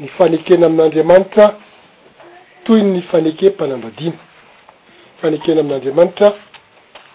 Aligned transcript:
ny 0.00 0.06
fanekena 0.16 0.66
amin'n'andriamanitra 0.66 1.46
toy 2.64 2.82
ny 2.82 3.00
faneke 3.10 3.50
mpanambadina 3.50 4.12
ny 4.12 5.16
fanekena 5.20 5.60
amin'n'andriamanitra 5.60 6.28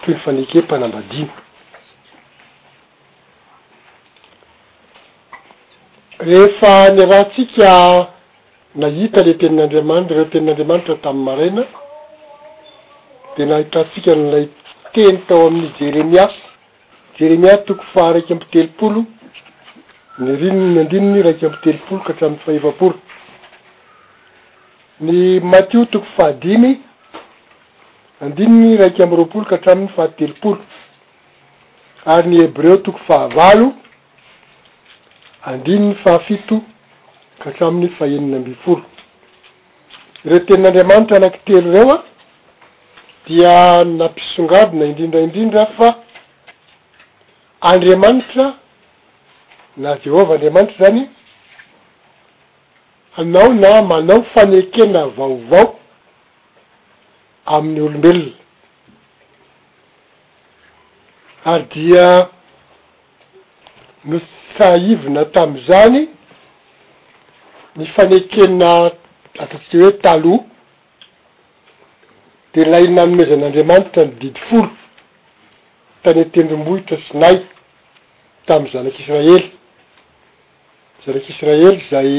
toy 0.01 0.13
ny 0.13 0.19
faneke 0.25 0.57
mpanambadiny 0.61 1.29
rehefa 6.27 6.73
ny 6.95 7.01
rahatsika 7.11 7.71
nahita 8.81 9.19
le 9.27 9.33
tenin'andriamanitra 9.41 10.15
reo 10.15 10.25
tenin'andriamanitra 10.25 10.95
tami'ny 11.05 11.25
maraina 11.25 11.63
de 13.37 13.45
nahitratsika 13.45 14.11
nylay 14.15 14.45
teny 14.93 15.17
tao 15.27 15.47
amin'ny 15.47 15.71
jeremias 15.79 16.33
jeremias 17.17 17.63
tokoy 17.65 17.85
fahraiky 17.93 18.33
ampitelopolo 18.33 19.05
ny 20.17 20.29
arininny 20.33 20.79
andininy 20.79 21.21
raiky 21.23 21.45
ambyy 21.45 21.59
telopolo 21.61 22.03
ka 22.03 22.09
atraminy 22.11 22.39
fahivapolo 22.45 22.95
ny 25.01 25.39
matio 25.41 25.85
toko 25.85 26.05
fahadimy 26.17 26.81
andininy 28.21 28.77
raiky 28.77 29.03
ambyy 29.03 29.15
roapolo 29.17 29.45
ka 29.45 29.57
tramin'ny 29.57 29.89
fahatelopolo 29.95 30.57
ary 32.05 32.29
ny 32.29 32.41
heby 32.41 32.61
reo 32.61 32.77
toko 32.77 32.97
fahavalo 33.07 33.73
andinyny 35.45 35.95
fahafito 35.95 36.61
ka 37.39 37.51
tramin'ny 37.51 37.89
faenina 37.97 38.37
amby 38.37 38.55
folo 38.65 38.83
reo 40.25 40.39
tenin'andriamanitra 40.39 41.17
anaky 41.17 41.39
telo 41.45 41.71
reoa 41.71 42.03
dia 43.25 43.83
nampisongaby 43.85 44.77
na 44.77 44.85
indrindraindrindra 44.85 45.65
fa 45.65 45.95
andriamanitra 47.61 48.61
na 49.77 49.97
jehovah 49.97 50.31
andriamanitra 50.35 50.85
zany 50.85 51.09
anao 53.15 53.53
na 53.53 53.81
manao 53.81 54.23
fanekena 54.33 55.05
vaovao 55.17 55.79
amin'ny 57.55 57.81
olombelona 57.85 58.31
ary 61.51 61.63
dia 61.73 62.27
noo 64.05 64.19
tssaivina 64.55 65.23
tam'izany 65.33 66.01
ny 67.75 67.85
fanekena 67.95 68.69
ataotsyy 69.43 69.81
hoe 69.81 69.91
taloa 70.03 70.45
de 72.53 72.61
lai 72.71 72.87
nanomezan'andriamanitra 72.95 74.05
nydidy 74.05 74.39
folo 74.49 74.69
tane 76.03 76.25
tendrombohitra 76.31 76.97
sinay 77.07 77.35
tam'y 78.47 78.69
zanak'israely 78.71 79.51
zarak'israely 81.05 81.77
zay 81.91 82.11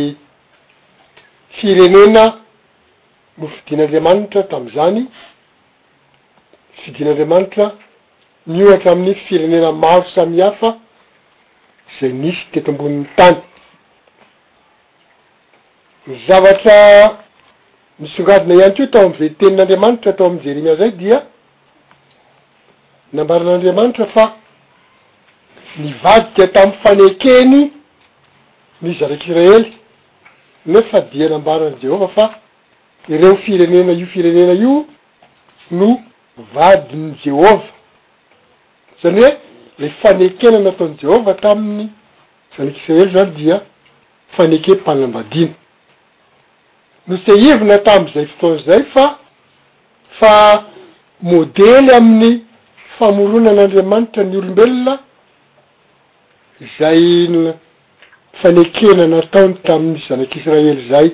firenena 1.61 2.25
mofidin'andriamanitra 3.41 4.41
tam'izany 4.53 5.01
fidin'andriamanitra 6.83 7.67
miohatra 8.55 8.89
amin'ny 8.95 9.15
firenena 9.29 9.71
maro 9.85 10.05
samihafa 10.17 10.71
zay 11.97 12.11
misy 12.23 12.43
teto 12.53 12.69
ambonin'ny 12.73 13.07
tany 13.19 13.39
ny 16.07 16.15
zavatra 16.29 16.79
misongadina 18.03 18.55
iany 18.59 18.75
keo 18.77 18.87
atao 18.91 19.03
amze 19.09 19.25
tenin'andriamanitra 19.41 20.09
atao 20.15 20.27
am'ny 20.29 20.41
jeremia 20.47 20.75
zay 20.81 20.91
dia 21.01 21.19
nambaran'andriamanitra 23.17 24.05
fa 24.15 24.25
nivadika 25.83 26.45
tamn'ny 26.57 26.77
fanekeny 26.83 27.61
ny 28.85 28.95
zanak'israely 29.01 29.73
nefa 30.67 31.01
dianambarany 31.13 31.77
jehova 31.83 32.09
fa 32.09 32.25
ireo 33.09 33.37
firenena 33.37 33.93
io 33.93 34.07
firenena 34.07 34.53
io 34.53 34.87
no 35.71 35.91
vadiny 36.53 37.11
jehova 37.25 37.63
zany 39.03 39.21
hoe 39.21 39.33
le 39.83 39.89
fanekena 40.03 40.59
nataony 40.67 40.95
jehova 41.03 41.35
tamin'ny 41.43 41.89
zanak'isiraely 42.57 43.11
zany 43.15 43.31
dia 43.37 43.57
faneke 44.37 44.71
mpanambadina 44.75 45.55
no 47.07 47.17
sehivina 47.27 47.79
tam'zay 47.89 48.27
fotoan'zay 48.33 48.83
fa 48.95 49.05
fa 50.19 50.33
môdely 51.23 51.91
amin'ny 51.99 52.33
famoronan'andriamanitra 52.99 54.25
ny 54.25 54.37
olombelona 54.41 54.95
zayn 56.79 57.35
fanekena 58.43 59.07
nataony 59.17 59.55
tamin'ny 59.67 59.99
zanak'isiraely 60.09 60.85
zay 60.91 61.09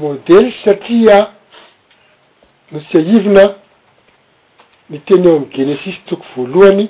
môdely 0.00 0.48
satria 0.64 1.18
no 2.72 2.80
tsy 2.88 2.98
aivina 2.98 3.44
ny 4.90 4.98
teny 5.06 5.26
eo 5.28 5.36
amin'ny 5.36 5.52
genesisy 5.56 6.00
toko 6.10 6.24
voalohany 6.36 6.86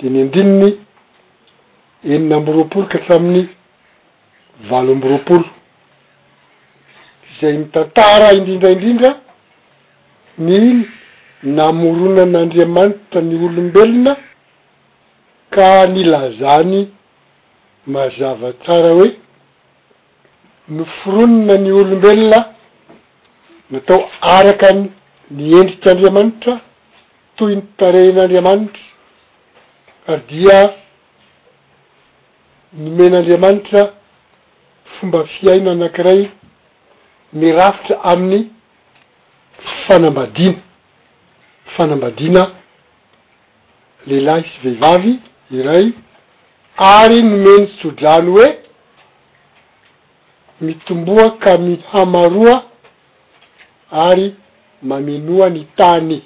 de 0.00 0.08
ny 0.12 0.20
andininy 0.24 0.70
enina 2.04 2.36
amboropolo 2.40 2.86
ka 2.92 2.98
tramin'ny 3.06 3.46
valoam-boropolo 4.70 5.46
zay 7.38 7.52
mitantara 7.58 8.32
indrindraindrindra 8.38 9.12
ny 10.38 10.60
namoronan'andriamanitra 11.44 13.20
ny 13.22 13.34
olombelona 13.46 14.16
ka 15.54 15.86
ny 15.94 16.02
lazany 16.12 16.78
mazavatsara 17.94 18.92
hoe 18.96 19.10
no 20.74 20.84
foronona 20.96 21.56
ny 21.64 21.70
olombelona 21.80 22.40
natao 23.72 24.00
arakany 24.36 24.82
nyendrikaandriamanitra 25.36 26.54
toy 27.36 27.54
ny 27.56 27.62
tarehin'andriamanitra 27.78 28.82
adia 30.14 30.58
nymenaandriamanitra 32.84 33.82
fomba 34.94 35.20
fiaina 35.34 35.70
anankiray 35.76 36.20
nyrafitra 37.40 37.96
amin'ny 38.12 38.40
fanambadina 39.86 40.58
fanambadiana 41.74 42.42
lehilahy 44.08 44.44
isy 44.48 44.58
vehivavy 44.64 45.14
iray 45.52 45.92
ary 46.76 47.22
nomeno 47.22 47.66
sodrany 47.82 48.28
hoe 48.34 48.50
mitomboa 50.60 51.30
ka 51.42 51.50
mihamaroa 51.58 52.56
ary 54.08 54.34
mamenoa 54.90 55.46
ny 55.54 55.62
tany 55.76 56.16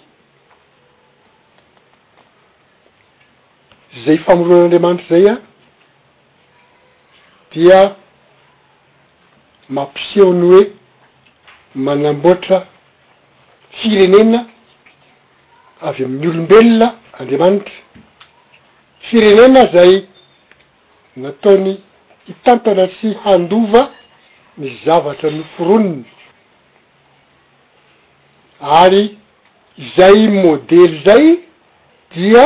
zay 4.05 4.19
famoroan'andriamanitra 4.27 5.19
zay 5.19 5.29
a 5.29 5.41
dia 7.53 7.81
mampieony 9.77 10.47
hoe 10.53 10.65
manamboatra 11.87 12.59
firenena 13.77 14.41
avy 15.87 16.03
amn'my 16.07 16.29
olombelona 16.33 16.87
andriamanitra 17.19 17.84
firenena 19.11 19.67
zay 19.73 20.05
nataony 21.17 21.73
hitantana 22.29 22.89
sy 23.01 23.15
handova 23.25 23.91
ny 24.59 24.71
zavatra 24.85 25.31
noforonony 25.31 26.05
ary 28.61 29.19
zay 29.97 30.29
modely 30.29 31.03
zay 31.07 31.39
dia 32.15 32.45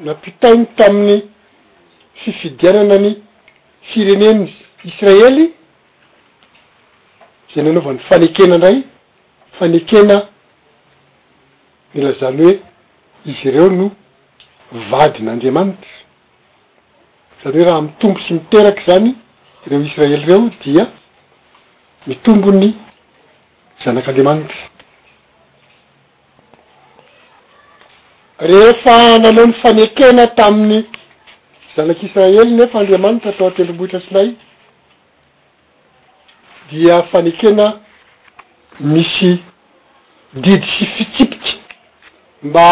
nampitainy 0.00 0.66
tamin'ny 0.76 1.22
fifidianana 2.22 2.96
ny 3.04 3.10
firenenny 3.92 4.48
israely 4.88 5.44
zay 7.54 7.62
naaovany 7.62 7.98
fanekena 8.08 8.56
ndray 8.58 8.78
fanekena 9.58 10.16
milazany 11.94 12.42
hoe 12.44 12.56
izy 13.30 13.50
reo 13.50 13.70
no 13.70 13.90
vadin'andriamanitra 14.72 15.86
zany 17.42 17.56
hoe 17.56 17.64
raha 17.64 17.80
mitombo 17.82 18.20
sy 18.20 18.34
miteraky 18.36 18.82
zany 18.86 19.14
reo 19.70 19.80
israely 19.84 20.18
reo 20.26 20.50
dia 20.64 20.86
mitombony 22.06 22.74
zanak'andriamanitra 23.84 24.62
rehefa 28.50 29.18
nanao 29.18 29.46
ny 29.46 29.52
fanekena 29.62 30.26
tamin'ny 30.38 30.84
zanak' 31.76 32.02
israely 32.06 32.50
nefa 32.56 32.78
andriamanitra 32.80 33.30
atao 33.30 33.46
a-tendrombohitra 33.48 34.00
sinay 34.00 34.34
dia 36.70 37.02
fanekena 37.12 37.66
misy 38.80 39.32
didy 40.44 40.66
sy 40.74 40.84
fitsipiky 40.94 41.54
mba 42.42 42.68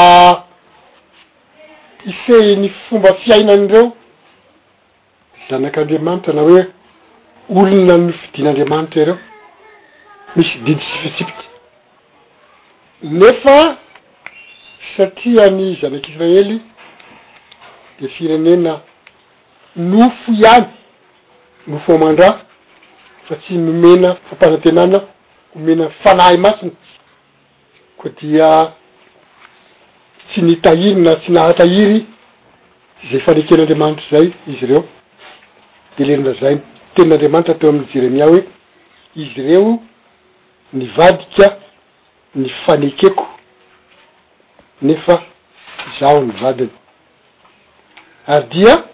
ife 2.11 2.57
ny 2.57 2.69
fomba 2.87 3.11
fiainany 3.23 3.65
ireo 3.69 3.89
zanak'andriamanitra 5.49 6.33
na 6.37 6.43
hoe 6.49 6.63
olona 7.59 7.95
nofidin'andriamanitra 8.07 9.03
ireo 9.03 9.17
misy 10.37 10.55
didy 10.67 10.85
sipitsipity 10.91 11.47
nefa 13.21 13.57
satria 14.97 15.51
ny 15.59 15.67
zanak'isiraely 15.81 16.57
de 18.01 18.09
firenena 18.15 18.73
nofo 19.77 20.33
ihany 20.33 20.67
nofo 21.71 21.89
amandraa 21.95 22.35
satsia 23.29 23.59
nomena 23.67 24.09
fampanatenana 24.29 24.99
nomena 25.55 25.85
fanahay 26.03 26.37
masina 26.47 26.73
ko 28.01 28.09
dia 28.21 28.49
tsy 30.31 30.43
nitahiry 30.43 31.01
na 31.01 31.17
tsy 31.17 31.33
nahatahiry 31.33 32.07
zay 33.11 33.21
faneken'andriamanitra 33.21 34.05
zay 34.11 34.31
izy 34.49 34.67
reo 34.67 34.85
telerina 35.97 36.33
zay 36.41 36.59
tenin'andriamanitra 36.95 37.55
atao 37.55 37.71
amin'y 37.71 37.89
jeremia 37.95 38.27
hoe 38.29 38.41
izy 39.17 39.43
reo 39.43 39.81
nivadika 40.73 41.57
ny 42.35 42.49
fanekeko 42.67 43.27
nefa 44.83 45.23
zaho 46.01 46.21
ny 46.21 46.33
vadiny 46.43 46.71
ary 48.27 48.47
dia 48.51 48.85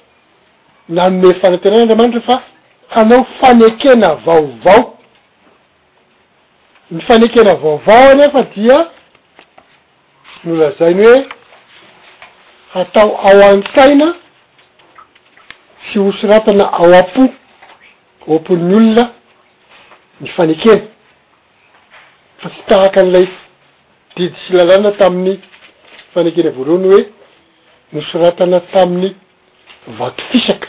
nanome 0.88 1.34
fanatenan' 1.34 1.80
andriamanitra 1.80 2.20
fa 2.20 2.42
anao 2.90 3.24
fanekena 3.40 4.14
vaovao 4.14 4.98
ny 6.90 7.00
fanekena 7.00 7.54
vaovao 7.54 8.10
anefa 8.10 8.42
dia 8.54 8.93
mola 10.44 10.70
zainy 10.78 11.02
hoe 11.04 11.26
hatao 12.74 13.10
ao 13.28 13.40
antsaina 13.52 14.08
tsy 15.86 15.98
hosoratana 16.06 16.66
ao 16.78 16.92
apo 17.00 17.22
opon'ny 18.34 18.74
olona 18.76 19.04
nifanekena 20.20 20.84
fa 22.40 22.48
tsy 22.50 22.60
tahaky 22.68 22.98
an'ilay 23.00 23.26
didi 24.16 24.36
sy 24.44 24.52
lalana 24.56 24.90
tami'ny 25.00 25.34
fanekena 26.12 26.50
voaroany 26.56 26.86
hoe 26.94 27.02
mosoratana 27.92 28.60
tamin'ny 28.72 29.10
vato 29.98 30.22
fisaka 30.30 30.68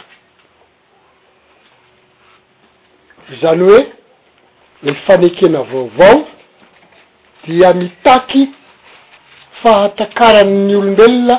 zany 3.42 3.63
hoe 3.69 3.81
mifanekena 4.83 5.60
vaovao 5.72 6.18
dia 7.48 7.74
mitaky 7.74 8.44
fahatakaranny 9.66 10.74
olombelona 10.80 11.36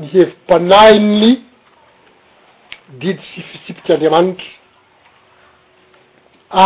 ny 0.00 0.06
hevim-panahinny 0.14 1.30
didy 3.00 3.22
sy 3.28 3.44
fitsipiky 3.50 3.92
andriamanitra 3.94 4.50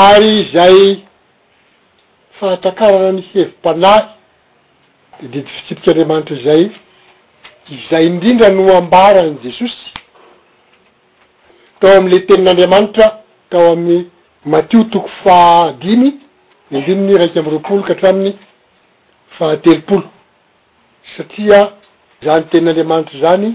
ary 0.06 0.32
zay 0.54 0.76
fahatakarana 2.40 3.12
ny 3.18 3.22
hevim-panahy 3.32 4.02
de 5.20 5.26
didys 5.34 5.54
fitsipiky 5.58 5.88
andriamanitra 5.92 6.36
zay 6.46 6.62
zay 7.90 8.04
indrindra 8.10 8.48
no 8.56 8.64
ambarany 8.80 9.34
jesosy 9.44 9.86
tao 11.80 11.92
am'le 12.00 12.18
tenin'andriamanitra 12.26 13.06
tao 13.50 13.66
amn'ny 13.76 13.98
matio 14.52 14.80
toko 14.92 15.08
fadimy 15.22 16.10
dyamdiminy 16.70 17.14
raiky 17.20 17.38
amy 17.40 17.50
roapoloka 17.54 17.90
hatraminy 17.94 18.32
fa 19.38 19.46
hatelopolo 19.48 20.08
satria 21.16 21.68
za 22.22 22.36
ny 22.40 22.44
tenin'andriamanitry 22.50 23.20
zany 23.20 23.54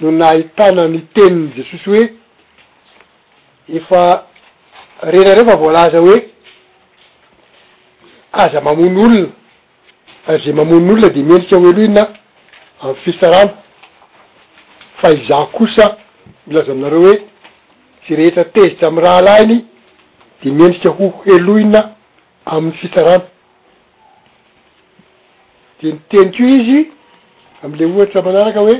no 0.00 0.10
naitana 0.10 0.86
ny 0.88 1.00
teniny 1.14 1.50
jesosy 1.56 1.82
hoe 1.90 2.06
efa 3.76 4.02
renarehofa 5.02 5.56
voalaza 5.60 5.98
hoe 6.00 6.18
aza 8.32 8.60
mamono 8.60 8.98
olona 9.00 9.26
aze 10.26 10.52
mamonn' 10.52 10.90
olona 10.90 11.08
de 11.14 11.22
miedrika 11.22 11.56
hoeloina 11.56 12.02
amy 12.84 12.94
fisarano 13.04 13.50
fa 15.00 15.10
iza 15.12 15.46
kosa 15.52 15.96
milaza 16.46 16.72
aminareo 16.72 17.02
hoe 17.04 17.16
tsy 18.02 18.16
rehetra 18.16 18.44
tezitra 18.44 18.88
amy 18.88 19.00
raha 19.00 19.20
lahiny 19.20 19.64
de 20.42 20.50
miendrika 20.50 20.88
ho 20.88 21.12
heloina 21.26 21.80
aminy 22.46 22.72
fisarano 22.72 23.24
de 25.82 25.90
ny 25.90 25.98
teny 26.10 26.30
ko 26.36 26.44
izy 26.56 26.78
amle 27.64 27.84
ohatra 27.88 28.20
manaraka 28.26 28.60
hoe 28.66 28.76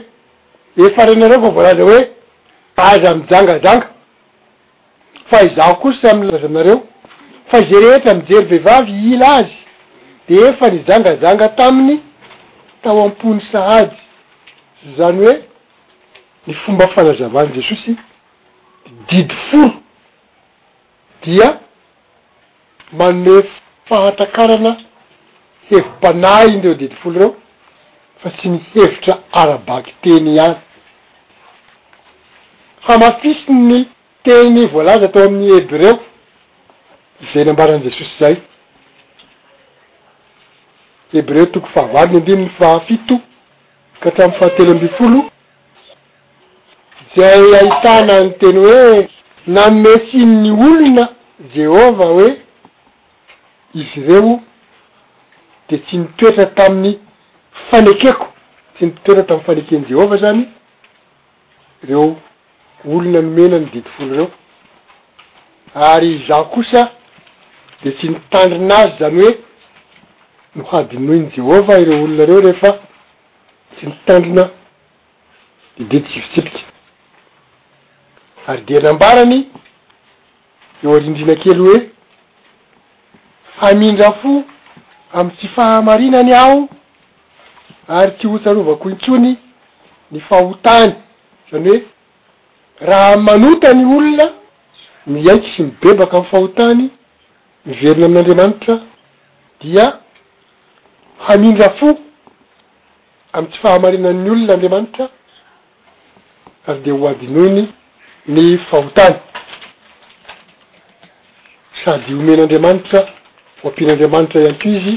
efa 0.87 1.03
renareo 1.09 1.41
fa 1.45 1.51
voalaza 1.57 1.83
hoe 1.89 2.01
aza 2.91 3.09
amijangajanga 3.15 3.89
fa 5.31 5.39
izaho 5.49 5.75
kosy 5.83 6.05
am'y 6.13 6.27
lazanareo 6.33 6.79
fa 7.51 7.57
ze 7.69 7.77
rehetry 7.83 8.11
amjery 8.15 8.45
vehivavy 8.51 8.93
ila 9.13 9.29
azy 9.39 9.55
de 10.29 10.35
efa 10.49 10.67
nyjangajanga 10.75 11.47
taminy 11.59 11.97
tao 12.83 12.99
am-pony 13.07 13.41
sahajy 13.53 13.95
zany 14.97 15.17
hoe 15.27 15.35
ny 16.47 16.53
fomba 16.63 16.87
fanazavaany 16.95 17.53
jesosy 17.57 17.93
didy 19.09 19.35
folo 19.51 19.73
dia 21.25 21.49
mannyoe 22.99 23.43
fahatrakarana 23.89 24.73
hevim-pana 25.71 26.45
iny 26.45 26.61
reo 26.63 26.69
adidi 26.71 26.95
folo 27.03 27.19
reo 27.21 27.35
fa 28.21 28.31
tsy 28.31 28.49
nihevitra 28.49 29.19
arabaky 29.33 29.93
teny 30.03 30.39
any 30.41 30.57
hamafisi 32.87 33.53
ny 33.53 33.85
teny 34.25 34.67
voalazy 34.73 35.05
atao 35.05 35.25
amin'ny 35.27 35.55
hebreo 35.55 35.99
zay 37.35 37.45
nambaran' 37.45 37.83
jesosy 37.83 38.15
zay 38.19 38.37
hebreo 41.13 41.47
toko 41.47 41.67
fahavalyny 41.67 42.17
andinyny 42.17 42.49
fahafito 42.59 43.21
ka 44.01 44.09
atramiy 44.09 44.39
fahatelo 44.39 44.73
ambi 44.73 44.89
folo 44.99 45.25
zay 47.17 47.55
aitana 47.55 48.21
ny 48.25 48.31
teny 48.43 48.59
hoe 48.69 49.09
naomesyn 49.47 50.31
ny 50.43 50.51
olona 50.69 51.09
jehovah 51.55 52.09
hoe 52.09 52.31
izy 53.75 54.01
reo 54.07 54.41
detsy 55.73 55.97
nitoetra 55.99 56.47
tamin'ny 56.57 56.99
fanekeko 57.71 58.27
tsy 58.75 58.85
nitoetra 58.91 59.23
tamny 59.25 59.43
fanekeny 59.47 59.85
jehovah 59.89 60.19
zany 60.21 60.45
reo 61.89 62.17
olona 62.85 63.11
nomena 63.23 63.59
ny 63.59 63.69
didy 63.73 63.89
folo 63.97 64.13
reo 64.15 64.29
ary 65.75 66.13
zah 66.29 66.45
kosa 66.53 66.83
de 67.83 67.91
tsy 67.93 68.09
nitandrina 68.11 68.77
azy 68.83 68.99
zany 69.01 69.19
hoe 69.23 69.35
nohadinohy 70.57 71.21
ny 71.25 71.31
jehova 71.37 71.81
ireo 71.81 72.05
olona 72.05 72.27
reo 72.31 72.41
rehefa 72.41 72.73
tsy 73.77 73.87
nitandrina 73.87 74.49
dididy 75.79 76.05
tsifitsipiky 76.09 76.65
ary 78.47 78.63
de 78.69 78.77
anambarany 78.79 79.39
eo 80.85 80.97
arindrina 80.97 81.35
kely 81.35 81.59
hoe 81.65 81.77
hamindra 83.59 84.13
fo 84.23 84.43
am 85.13 85.31
tsy 85.37 85.49
fahamarinany 85.55 86.33
aho 86.33 86.69
ary 87.89 88.13
ty 88.19 88.27
hotsanovako 88.29 88.91
intsony 88.91 89.37
ny 90.11 90.21
fahotany 90.29 90.93
zany 91.51 91.69
hoe 91.71 91.83
raha 92.81 93.17
manotany 93.17 93.85
olona 93.97 94.27
miaiky 95.07 95.51
sy 95.57 95.63
mibebaka 95.63 96.17
amny 96.17 96.27
fahotany 96.31 96.91
mivelona 97.67 98.07
amin'andriamanitra 98.07 98.77
dia 99.61 99.85
hamindra 101.29 101.71
fo 101.71 101.99
amy 103.33 103.49
tsy 103.49 103.59
fahamarina'ny 103.61 104.31
olona 104.31 104.53
andriamanitra 104.55 105.09
sady 106.67 106.81
de 106.83 106.91
ho 106.93 107.09
adinyoiny 107.09 107.69
ny 108.29 108.59
fahotany 108.59 109.17
sady 111.85 112.15
omen'andriamanitra 112.15 113.22
o 113.65 113.69
ampian'andriamanitra 113.69 114.41
an-to 114.49 114.69
izy 114.77 114.95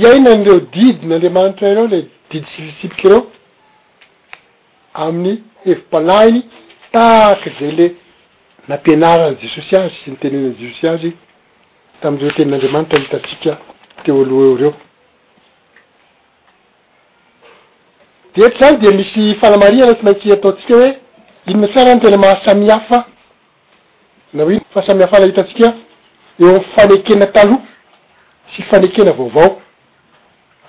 iainan'reo 0.00 0.56
didy 0.74 1.06
n'andriamanitra 1.08 1.74
reo 1.76 1.86
le 1.92 1.98
didy 2.30 2.46
sivisiviky 2.54 3.06
reo 3.12 3.20
amin'ny 5.04 5.34
hevim-panainy 5.66 6.40
taky 6.94 7.50
zay 7.58 7.72
le 7.78 7.86
nampianarany 8.70 9.36
jesosy 9.42 9.74
azy 9.82 9.94
sy 10.02 10.08
nytenenann 10.14 10.54
jesosy 10.62 10.86
azy 10.94 11.10
tamireo 12.00 12.30
tenin'andriamanitra 12.36 12.98
hitasika 13.04 13.52
teo 14.02 14.16
aloha 14.24 14.44
eo 14.48 14.56
reo 14.62 14.72
e 18.38 18.46
et 18.46 18.56
zany 18.60 18.76
de 18.82 18.90
misy 18.98 19.24
falamaria 19.42 19.84
na 19.86 19.94
tsy 19.96 20.04
mainky 20.06 20.28
ataotsika 20.36 20.74
hoe 20.80 20.90
inona 21.50 21.68
sara 21.74 21.94
ny 21.94 22.00
tea 22.00 22.16
maha 22.22 22.36
samihafa 22.44 22.98
nain 24.34 24.60
fasamihafa 24.74 25.18
la 25.20 25.26
hitaika 25.26 25.68
eo 26.40 26.48
amy 26.54 26.62
fanekena 26.74 27.26
taloha 27.26 27.58
tsy 28.50 28.62
fanekena 28.70 29.12
vaovao 29.12 29.60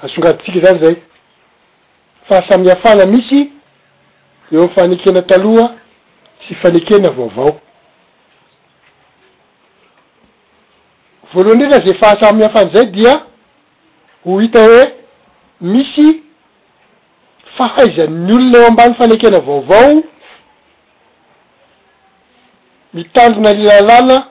asongadytsika 0.04 0.60
zany 0.60 0.80
zay 0.80 0.96
fahasamyafana 2.30 3.06
misy 3.06 3.52
eo 4.52 4.62
amy 4.64 4.70
fanekena 4.76 5.22
taloha 5.22 5.70
tsy 6.42 6.56
fanekena 6.56 7.10
vaovao 7.10 7.60
voalohany 11.34 11.64
re 11.64 11.70
la 11.70 11.80
za 11.80 11.94
fahasamyhafana 11.94 12.70
zay 12.70 12.86
dia 12.86 13.22
ho 14.26 14.40
hita 14.40 14.64
hoe 14.66 14.94
misy 15.62 16.24
fahaizan'ny 17.58 18.34
olona 18.34 18.58
eo 18.58 18.68
ambany 18.68 18.94
fanekena 18.94 19.40
vaovao 19.40 20.04
mitandrona 22.94 23.54
lilalala 23.54 24.28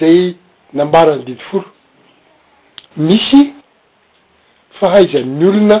zay 0.00 0.34
nambarany 0.74 1.22
didy 1.26 1.42
folo 1.50 1.64
misy 3.06 3.40
fahaizan'ny 4.80 5.44
olona 5.50 5.76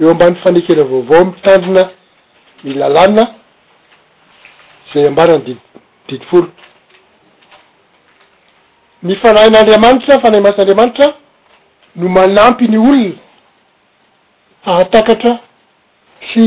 eo 0.00 0.08
ambany 0.14 0.34
fanekera 0.44 0.82
vaovao 0.92 1.24
mitandina 1.32 1.82
nylalàna 2.64 3.24
zay 4.90 5.04
ambarany 5.10 5.42
didi 5.46 5.60
didy 6.08 6.24
folo 6.30 6.48
ny 9.06 9.12
fanahin'andriamanitra 9.22 10.14
fanay 10.24 10.40
masa'n'andriamanitra 10.46 11.06
no 12.00 12.06
manampy 12.16 12.64
ny 12.72 12.78
olona 12.90 13.14
hahatakatra 14.66 15.32
sy 16.28 16.42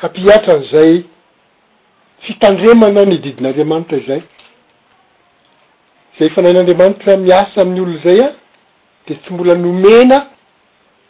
hampiatran' 0.00 0.64
zay 0.72 0.92
fitandremana 2.24 3.02
ny 3.10 3.16
didin'andriamanitra 3.24 3.98
zay 4.08 4.20
zay 6.18 6.30
fanain'andriamanitra 6.30 7.16
miasa 7.16 7.60
amin'ny 7.60 7.80
olo 7.84 7.96
zay 8.04 8.20
a 8.26 8.28
de 9.08 9.14
tsy 9.20 9.32
mbola 9.34 9.54
nomena 9.54 10.18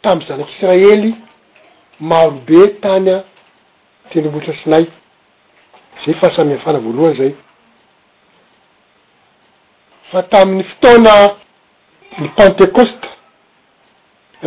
tam'y 0.03 0.25
zanak'isiraely 0.27 1.11
marobe 2.09 2.61
tany 2.81 3.09
a 3.15 3.17
tendrobotra 4.09 4.53
sinay 4.61 4.85
zay 6.03 6.13
fahasamihafana 6.19 6.79
voalohany 6.85 7.15
zay 7.21 7.31
fa 10.09 10.19
tamin'ny 10.31 10.63
fotona 10.71 11.13
ny 12.21 12.27
pantecôsta 12.37 13.07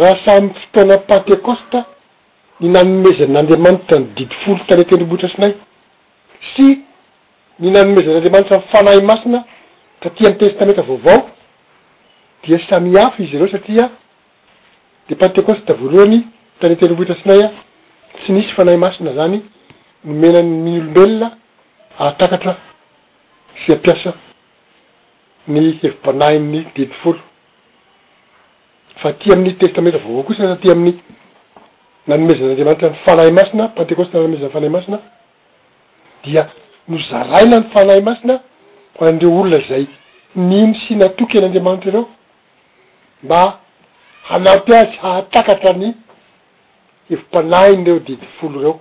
raha 0.00 0.16
samyy 0.24 0.52
fotona 0.62 0.94
pantekôsta 1.10 1.78
ny 2.60 2.68
nanomezan'andriamanitra 2.74 3.96
nydidi 4.02 4.36
folo 4.42 4.60
tany 4.68 4.82
tendrombotra 4.88 5.28
sinay 5.34 5.52
sy 6.52 6.66
ny 7.60 7.68
nanomezan'anriamanitra 7.74 8.56
fanahy 8.72 9.02
masina 9.10 9.40
sa 10.02 10.10
tia 10.10 10.30
ny 10.30 10.38
testamentra 10.38 10.82
vaovao 10.82 11.28
dia 12.42 12.58
samyafa 12.70 13.22
izy 13.22 13.36
reo 13.38 13.48
satria 13.48 13.90
de 15.08 15.14
pantecôsty 15.14 15.70
a 15.70 15.74
voalohany 15.74 16.18
taneterobohitrasinaya 16.60 17.48
tsy 18.20 18.32
misy 18.32 18.52
fanahy 18.54 18.78
masina 18.78 19.12
zany 19.14 19.42
nomenany 20.04 20.72
olombelona 20.80 21.28
atakatra 21.98 22.52
sy 23.62 23.72
ampiasa 23.72 24.12
ny 25.48 25.70
hevi-panahinny 25.82 26.60
didifolo 26.74 27.20
fa 29.00 29.12
tia 29.12 29.34
amin'ny 29.34 29.58
testamentra 29.58 30.00
vaovao 30.04 30.22
kosasatia 30.22 30.72
amin'ny 30.72 30.96
nanomezan'anriamantrany 32.06 32.94
fanay 33.04 33.30
masinapanteôstnaeznfanaasina 33.38 34.98
dia 36.24 36.42
nozaraina 36.88 37.56
ny 37.60 37.66
fanay 37.74 38.00
masina 38.08 38.36
hoandreo 38.98 39.40
olona 39.40 39.58
zay 39.68 39.86
nimo 40.34 40.74
sy 40.74 40.94
natoky 40.94 41.40
n'andriamanitry 41.40 41.90
reo 41.90 42.08
mba 43.22 43.58
hanampya 44.28 44.86
tsy 44.86 44.98
hahatakatrany 45.02 45.94
hivom-pana 47.08 47.68
iny 47.70 47.84
reo 47.86 47.98
didy 47.98 48.26
folo 48.40 48.60
reo 48.60 48.80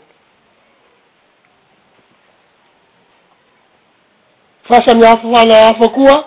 faha 4.63 4.85
samy 4.85 5.05
hafanahafa 5.05 5.87
kooa 5.89 6.17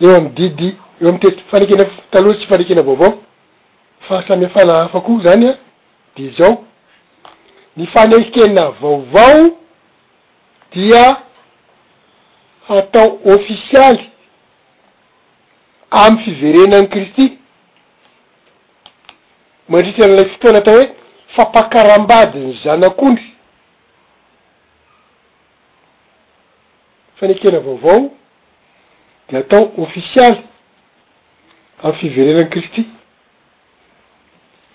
eo 0.00 0.16
amy 0.16 0.28
didy 0.28 0.76
eo 1.00 1.08
amy 1.08 1.18
tetiy 1.18 1.44
fanekena 1.50 1.84
taloha 2.10 2.34
tsy 2.34 2.46
fanekena 2.46 2.82
vaovao 2.82 3.14
fahasamy 4.00 4.44
afana 4.46 4.72
hafa 4.74 5.00
koo 5.00 5.20
zany 5.20 5.48
a 5.48 5.58
di 6.16 6.30
zao 6.30 6.64
ny 7.76 7.86
fanekena 7.86 8.64
vaovao 8.80 9.50
dia 10.72 11.16
atao 12.68 13.18
ofisialy 13.24 14.10
am'y 15.90 16.24
fiverenany 16.24 16.88
kristy 16.88 17.38
mandritra 19.68 20.06
n 20.06 20.10
ilay 20.12 20.28
fotoana 20.30 20.58
atao 20.60 20.74
hoe 20.76 20.86
fampakarambadi 21.34 22.38
ny 22.38 22.54
zanak'ondry 22.64 23.20
fanekena 27.16 27.58
vaovao 27.60 28.10
de 29.28 29.38
atao 29.38 29.72
ofisialy 29.82 30.38
amy 31.82 31.94
fiverenan 31.98 32.48
kristy 32.50 32.82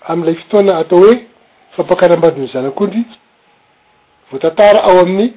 amyilay 0.08 0.34
fotoana 0.36 0.76
atao 0.78 0.98
hoe 0.98 1.26
fampakarambadiny 1.74 2.46
zanakondry 2.52 3.02
voatantara 4.30 4.82
ao 4.82 5.00
amin'ny 5.00 5.32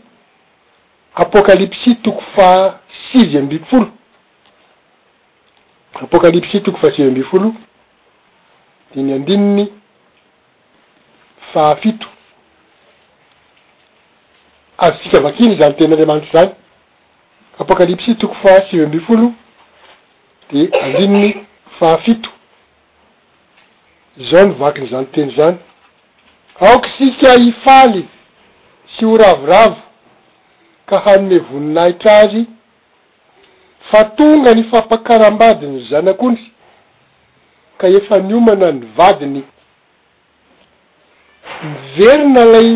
apokalipsy 1.16 1.96
toko 1.96 2.22
fa 2.36 2.80
sivy 3.12 3.38
ambi 3.38 3.60
folo 3.70 3.88
apokalipsy 6.02 6.62
toko 6.62 6.78
faha 6.78 6.94
sivy 6.94 7.08
amby 7.08 7.24
folo 7.24 7.54
de 8.96 9.02
ny 9.02 9.14
andininy 9.14 9.72
fahfito 11.54 12.08
avy 14.78 14.98
tsika 15.00 15.20
vakiny 15.20 15.56
zany 15.58 15.74
teny 15.76 15.92
andreamanitry 15.94 16.32
zany 16.34 16.52
apokalipsy 17.60 18.16
toko 18.16 18.34
fa 18.34 18.62
sivy 18.70 18.84
amby 18.84 19.00
folo 19.00 19.32
de 20.52 20.70
andininy 20.82 21.36
fahafito 21.80 22.30
zaho 24.18 24.46
ny 24.48 24.54
vakyny 24.54 24.88
zany 24.88 25.06
teny 25.06 25.32
zany 25.36 25.58
aoko 26.62 26.88
sika 26.98 27.36
ifaly 27.36 28.06
sy 28.88 29.06
ho 29.06 29.18
ravoravo 29.18 29.91
ka 30.92 31.00
hanyme 31.06 31.38
voninahitra 31.50 32.14
azy 32.22 32.44
fa 33.92 34.00
tonga 34.18 34.52
ny 34.56 34.64
fampakaram-badiny 34.72 35.78
zanak'ondry 35.90 36.48
ka 37.80 37.88
efa 37.98 38.16
niomana 38.30 38.68
ny 38.72 38.82
vadiny 38.98 39.42
miverina 41.76 42.44
lay 42.54 42.70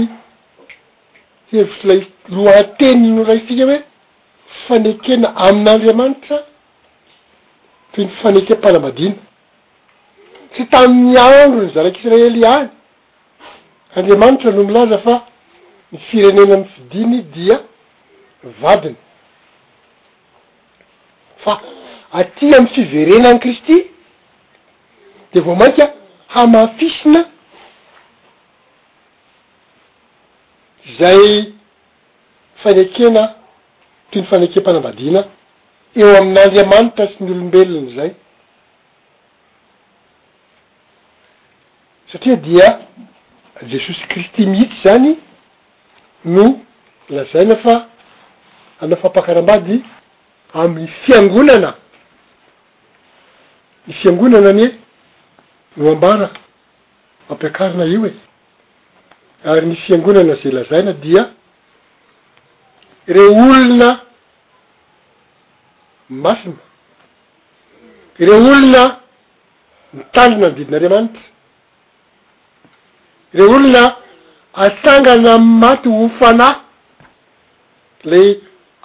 heviy 1.52 1.84
lay 1.90 2.00
loa-teny 2.36 3.06
no 3.16 3.22
raysika 3.32 3.64
hoe 3.72 3.78
fifanekena 4.52 5.28
amin'andriamanitra 5.46 6.38
ti 7.92 8.00
ny 8.06 8.12
faneke 8.22 8.54
mpalamadina 8.60 9.16
tsy 10.52 10.62
tamin'ny 10.74 11.18
andro 11.28 11.62
ny 11.66 11.70
zarak'isiraely 11.76 12.46
any 12.56 12.74
andriamanitra 13.98 14.52
loho 14.52 14.64
milaza 14.68 14.98
fa 15.06 15.16
ny 15.92 15.98
firenena 16.08 16.54
amyy 16.56 16.70
fidiny 16.76 17.18
dia 17.36 17.58
vadiny 18.62 18.96
fa 21.44 21.62
atya 22.12 22.58
amy 22.58 22.70
fiverenan' 22.76 23.40
kristy 23.44 23.78
de 25.34 25.40
vao 25.46 25.56
mainka 25.56 25.94
hamafisina 26.28 27.26
zay 31.00 31.54
fanekena 32.64 33.24
toy 34.12 34.22
ny 34.22 34.28
faneke 34.32 34.60
mpanambadiana 34.60 35.22
eo 36.00 36.10
amin'n'andriamanitra 36.20 37.08
sy 37.14 37.24
ny 37.24 37.32
olombelony 37.32 37.96
zay 37.98 38.14
satria 42.12 42.36
dia 42.36 42.68
jesosy 43.68 44.08
kristy 44.08 44.46
mihitsy 44.46 44.78
zany 44.84 45.18
no 46.26 46.60
lazainafa 47.10 47.95
anaofampahakarambady 48.82 49.84
amn'ny 50.54 50.88
fiangonana 50.88 51.74
ny 53.88 53.94
fiangonana 53.94 54.50
anyoe 54.50 54.72
noambara 55.78 56.30
ampiakarana 57.30 57.86
io 57.86 58.06
e 58.08 58.14
ary 59.46 59.66
ny 59.68 59.76
fiangonana 59.76 60.36
zay 60.36 60.52
lazaina 60.52 60.94
dia 60.94 61.30
reo 63.08 63.32
olona 63.32 64.02
masina 66.24 66.62
reo 68.20 68.36
olona 68.38 68.84
mitalina 69.94 70.50
mndidin'andriamanitra 70.50 71.22
reo 73.34 73.50
olona 73.56 73.96
atangana 74.54 75.34
am 75.34 75.46
maty 75.60 75.90
hofanahy 75.90 76.56
ley 78.04 78.42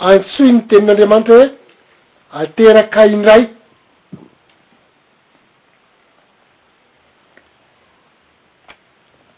antsoi 0.09 0.51
ny 0.55 0.61
tenin'andriamanitra 0.69 1.35
hoe 1.39 1.49
ateraka 2.43 3.01
indray 3.15 3.43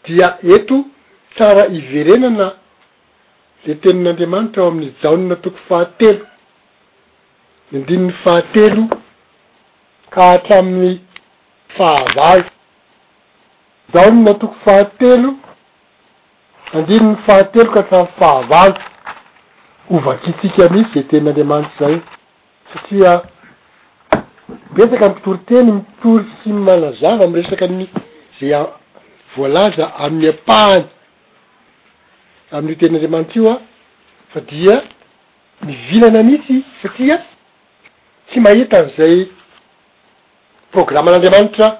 dia 0.07 0.27
eto 0.57 0.77
tsara 1.35 1.63
iverenana 1.79 2.47
le 3.65 3.73
tenin'andriamanitra 3.87 4.59
eo 4.63 4.69
amin'yy 4.73 4.93
jaony 5.01 5.23
natoko 5.33 5.59
fahatelo 5.73 6.25
nyandinin'ny 7.71 8.13
fahatelo 8.23 8.83
ka 10.15 10.21
hatramin'ny 10.31 10.93
fahavalo 11.81 12.49
jaony 13.97 14.19
natoko 14.29 14.55
fahatelo 14.65 15.29
andini 16.75 17.05
ny 17.11 17.15
fahatelo 17.29 17.69
ka 17.77 17.81
atamn'ny 17.83 18.09
fahavalo 18.23 18.75
ovakyitsika 19.89 20.69
mihitsy 20.69 20.93
zey 20.93 21.03
teinandriamanitry 21.03 21.77
zay 21.79 21.97
satria 22.73 23.21
ipetaka 24.73 25.09
mpitory 25.09 25.37
teny 25.45 25.71
mipitory 25.71 26.25
sy 26.43 26.49
manazava 26.53 27.23
amresaka 27.25 27.67
ny 27.67 27.87
zey 28.39 28.55
voalaza 29.37 29.85
amin'ny 29.97 30.29
ampahany 30.29 30.85
amin'io 32.51 32.75
teninandriamanitra 32.79 33.39
io 33.41 33.49
a 33.51 33.59
fa 34.33 34.41
dia 34.41 34.81
mivilana 35.61 36.23
mihitsy 36.23 36.63
satria 36.81 37.17
tsy 38.27 38.39
maita 38.39 38.79
an'izay 38.79 39.27
programman'andriamanitra 40.71 41.77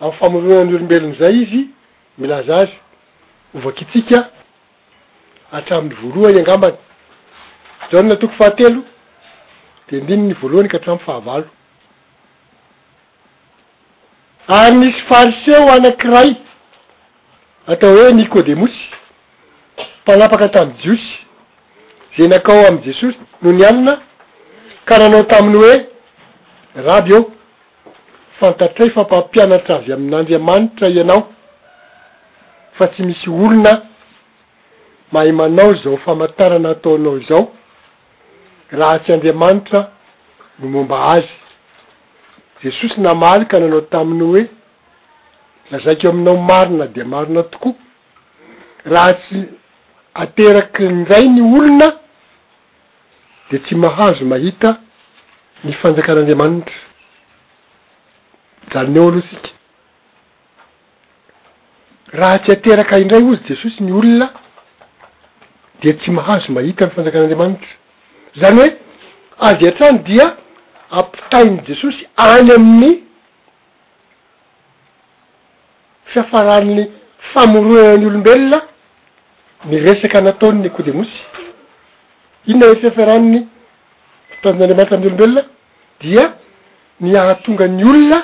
amy 0.00 0.12
famoroana 0.20 0.64
ny 0.64 0.74
olombelony 0.74 1.14
zay 1.18 1.42
izy 1.42 1.68
milaza 2.18 2.56
azy 2.58 2.72
ovakytsika 3.54 4.28
atraminny 5.52 5.94
voalohay 5.94 6.34
i 6.36 6.40
angambany 6.40 6.76
janna 7.92 8.16
toko 8.16 8.34
fahatelo 8.38 8.82
de 9.90 9.98
indiny 9.98 10.28
ny 10.28 10.34
voalohany 10.40 10.68
ka 10.68 10.78
hatramy 10.78 11.00
fahavalo 11.06 11.46
ary 14.48 14.76
misy 14.80 15.00
farise 15.08 15.52
o 15.60 15.66
anankiray 15.76 16.32
atao 17.68 17.92
hoe 17.96 18.10
nikôdemosy 18.18 18.76
mpanapaka 20.02 20.48
tam'y 20.48 20.74
jiosy 20.82 21.16
ze 22.16 22.28
nakao 22.28 22.66
amy 22.66 22.80
jesosy 22.84 23.18
noho 23.42 23.54
ni 23.56 23.64
alina 23.64 23.94
ka 24.88 24.98
nanao 24.98 25.22
taminy 25.24 25.56
hoe 25.58 25.76
raby 26.86 27.12
eo 27.14 27.30
fantatray 28.40 28.90
fampampianatra 28.90 29.74
avy 29.76 29.92
amin'n'andriamanitra 29.92 30.88
ianao 30.90 31.22
fa 32.76 32.88
tsy 32.88 33.02
misy 33.02 33.28
olona 33.30 33.82
mahay 35.12 35.32
manao 35.32 35.74
zao 35.74 35.96
famatarana 35.98 36.68
ataonao 36.70 37.16
izao 37.18 37.52
raha 38.72 38.98
tsy 38.98 39.10
andriamanitra 39.14 39.80
no 40.58 40.66
momba 40.74 40.96
azy 41.14 41.30
jesosy 42.62 42.96
namaly 43.08 43.44
ka 43.50 43.56
nanao 43.60 43.80
taminy 43.92 44.24
hoe 44.34 44.42
lazaike 45.70 46.04
eo 46.06 46.12
aminao 46.14 46.36
marina 46.50 46.86
de 46.94 47.02
marina 47.12 47.42
tokoa 47.52 47.74
raha 48.92 49.12
tsy 49.22 49.38
aterak' 50.22 50.78
indray 50.90 51.24
ny 51.34 51.40
olona 51.56 51.88
de 53.50 53.56
tsy 53.64 53.74
mahazo 53.82 54.24
mahita 54.30 54.70
ny 55.64 55.72
fanjakan'andriamanitra 55.80 56.78
jalony 58.72 58.98
ao 59.00 59.08
alohasika 59.08 59.50
raha 62.20 62.36
tsy 62.42 62.50
ateraka 62.56 62.98
indray 63.02 63.24
ozy 63.30 63.42
jesosy 63.50 63.78
ny 63.84 63.92
olona 64.00 64.26
de 65.82 65.90
tsy 65.98 66.10
mahazo 66.18 66.48
mahita 66.52 66.82
ny 66.86 66.92
fanjakan'anriamanitra 66.96 67.85
zany 68.40 68.60
hoe 68.60 68.70
azy 69.48 69.66
atrany 69.70 69.98
dia 70.04 70.26
ampitainy 70.98 71.56
jesosy 71.68 72.02
any 72.30 72.50
amin'ny 72.58 72.92
fiafaran'ny 76.12 76.84
famorona 77.32 77.94
ny 78.00 78.06
olombelona 78.10 78.58
nyresaka 79.70 80.18
nataon'ny 80.28 80.68
kô 80.76 80.80
demosy 80.88 81.16
inona 82.50 82.66
hoe 82.70 82.76
fiafaranny 82.82 83.38
fitanjany'andrianitra 84.32 84.96
amin'ny 84.98 85.12
olombelona 85.16 85.42
dia 86.02 86.24
miahatonga 87.04 87.66
ny 87.76 87.84
olona 87.90 88.18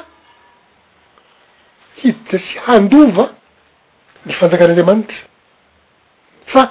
hidita 2.01 2.38
sy 2.46 2.53
handova 2.66 3.25
ny 4.27 4.33
fanjakan'andriamanitra 4.38 5.18
fa 6.53 6.62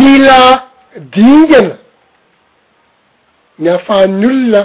mila 0.00 0.42
dingana 1.16 1.81
ny 3.62 3.70
ahafahan'ny 3.70 4.26
olona 4.30 4.62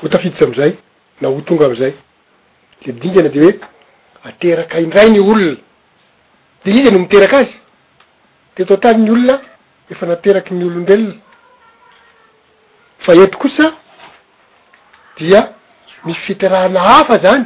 ho 0.00 0.08
tafiditsy 0.12 0.44
am'izay 0.44 0.72
na 1.20 1.26
ho 1.32 1.40
tonga 1.48 1.64
am'izay 1.68 1.94
le 2.86 2.92
dingana 3.02 3.30
de 3.34 3.40
hoe 3.44 3.52
ateraky 4.28 4.78
indray 4.84 5.08
ny 5.12 5.20
olona 5.32 5.52
de 6.64 6.68
izy 6.78 6.90
no 6.92 6.98
miteraky 7.04 7.36
azy 7.42 7.54
te 8.54 8.62
to 8.68 8.76
tany 8.84 9.00
ny 9.04 9.10
olona 9.16 9.36
efa 9.94 10.04
nateraky 10.10 10.52
ny 10.54 10.64
olondrelona 10.68 11.14
fa 13.04 13.12
eby 13.20 13.36
kosa 13.42 13.66
dia 15.18 15.40
misy 16.04 16.20
fiterahana 16.26 16.80
hafa 16.88 17.16
zany 17.24 17.44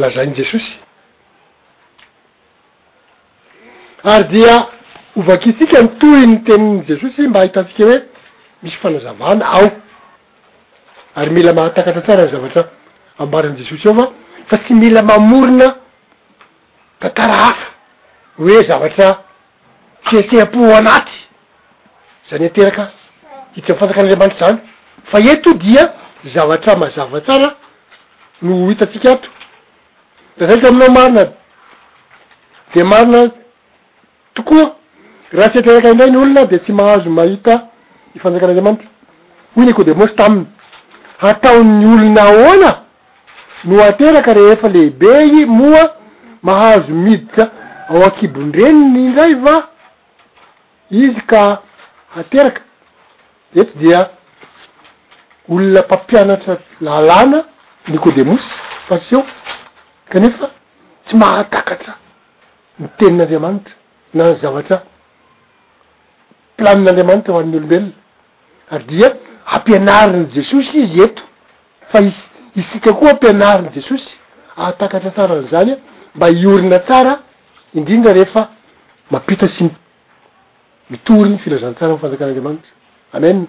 lazainy 0.00 0.34
jesosy 0.38 0.70
ary 4.14 4.24
dia 4.32 4.54
ovakyitsika 5.16 5.76
ny 5.82 5.88
tohy 6.04 6.22
ny 6.30 6.36
teniny 6.46 6.84
jesosy 6.92 7.26
mba 7.32 7.40
hahitatsika 7.44 7.84
hoe 7.90 7.98
misy 8.62 8.76
fanazavana 8.82 9.46
ao 9.52 9.70
ary 11.16 11.30
mila 11.30 11.52
mahatakataaran 11.52 12.30
zavatr 12.30 12.64
abarinyjesosy 13.18 13.88
ofa 13.88 14.08
fa 14.46 14.58
tsy 14.58 14.74
mila 14.74 15.02
mamorina 15.02 15.74
tantara 17.00 17.32
hafa 17.34 17.66
hoe 18.36 18.64
zavatra 18.68 19.16
tiatseam-po 20.10 20.74
anaty 20.76 21.12
zany 22.30 22.46
ateraka 22.46 22.90
hita 23.54 23.72
my 23.72 23.78
fantakan'anriamanitry 23.78 24.46
zany 24.46 24.58
fa 25.04 25.18
e 25.20 25.36
to 25.40 25.54
dia 25.54 25.92
zavatra 26.34 26.76
mazava 26.76 27.20
tsara 27.20 27.54
no 28.42 28.70
itatsika 28.70 29.12
ato 29.12 29.28
dazaiko 30.38 30.66
aminao 30.68 30.90
marina 30.90 31.24
de 32.74 32.84
marina 32.84 33.30
tokoa 34.34 34.76
raha 35.32 35.48
tsy 35.50 35.58
ateraka 35.58 35.90
indray 35.90 36.10
ny 36.10 36.16
olona 36.16 36.44
de 36.46 36.58
tsy 36.58 36.72
mahazo 36.72 37.10
mahita 37.10 37.67
fanjakan'andriamanitra 38.22 38.88
hoy 39.56 39.64
nikô 39.66 39.82
demosy 39.84 40.14
taminy 40.16 40.46
ataon'ny 41.30 41.86
olona 41.92 42.24
oana 42.42 42.70
no 43.66 43.76
ateraka 43.88 44.30
rehefa 44.38 44.68
lehibe 44.76 45.12
i 45.40 45.46
moa 45.58 45.82
mahazo 46.48 46.92
miditra 47.04 47.44
ao 47.88 48.00
akibon- 48.08 48.52
reniny 48.60 48.98
indray 49.06 49.32
va 49.46 49.54
izy 51.02 51.20
ka 51.30 51.42
ateraka 52.22 52.60
eta 53.60 53.74
dia 53.82 54.00
olona 55.52 55.80
mpampianatra 55.86 56.54
lalana 56.80 57.38
nikôdemosy 57.92 58.46
fa 58.88 58.96
tsyeo 58.98 59.22
kanefa 60.12 60.46
tsy 61.06 61.14
mahatakatra 61.22 61.92
ny 62.80 62.86
tenin'andriamanitra 62.98 63.72
na 64.14 64.24
zavatra 64.42 64.76
planin'andriamanitra 66.56 67.32
o 67.34 67.38
an'ny 67.42 67.56
olomrelona 67.56 67.96
a 68.70 68.78
dia 68.78 69.14
ampianariny 69.46 70.26
jesosy 70.34 70.76
izy 70.80 71.00
eto 71.02 71.22
fa 71.92 72.00
is 72.02 72.12
isika 72.56 72.92
koa 72.92 73.10
ampianariny 73.10 73.68
jesosy 73.74 74.08
ahatakatra 74.56 75.10
tsara 75.10 75.40
ny 75.40 75.48
zany 75.50 75.72
a 75.72 75.76
mba 76.14 76.30
iorina 76.30 76.78
tsara 76.78 77.20
indrindra 77.74 78.12
rehefa 78.12 78.48
mapita 79.10 79.48
sy 79.58 79.64
mitory 80.90 81.30
ny 81.30 81.38
filazantsara 81.38 81.98
fanjakan'andramanitra 81.98 82.70
amena 83.12 83.46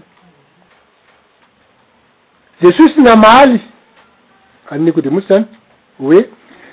jesosy 2.61 3.01
nyamaly 3.01 3.59
i 4.71 4.75
any 4.75 4.83
nikodemoitsy 4.85 5.33
zany 5.33 5.45
hoe 5.97 6.29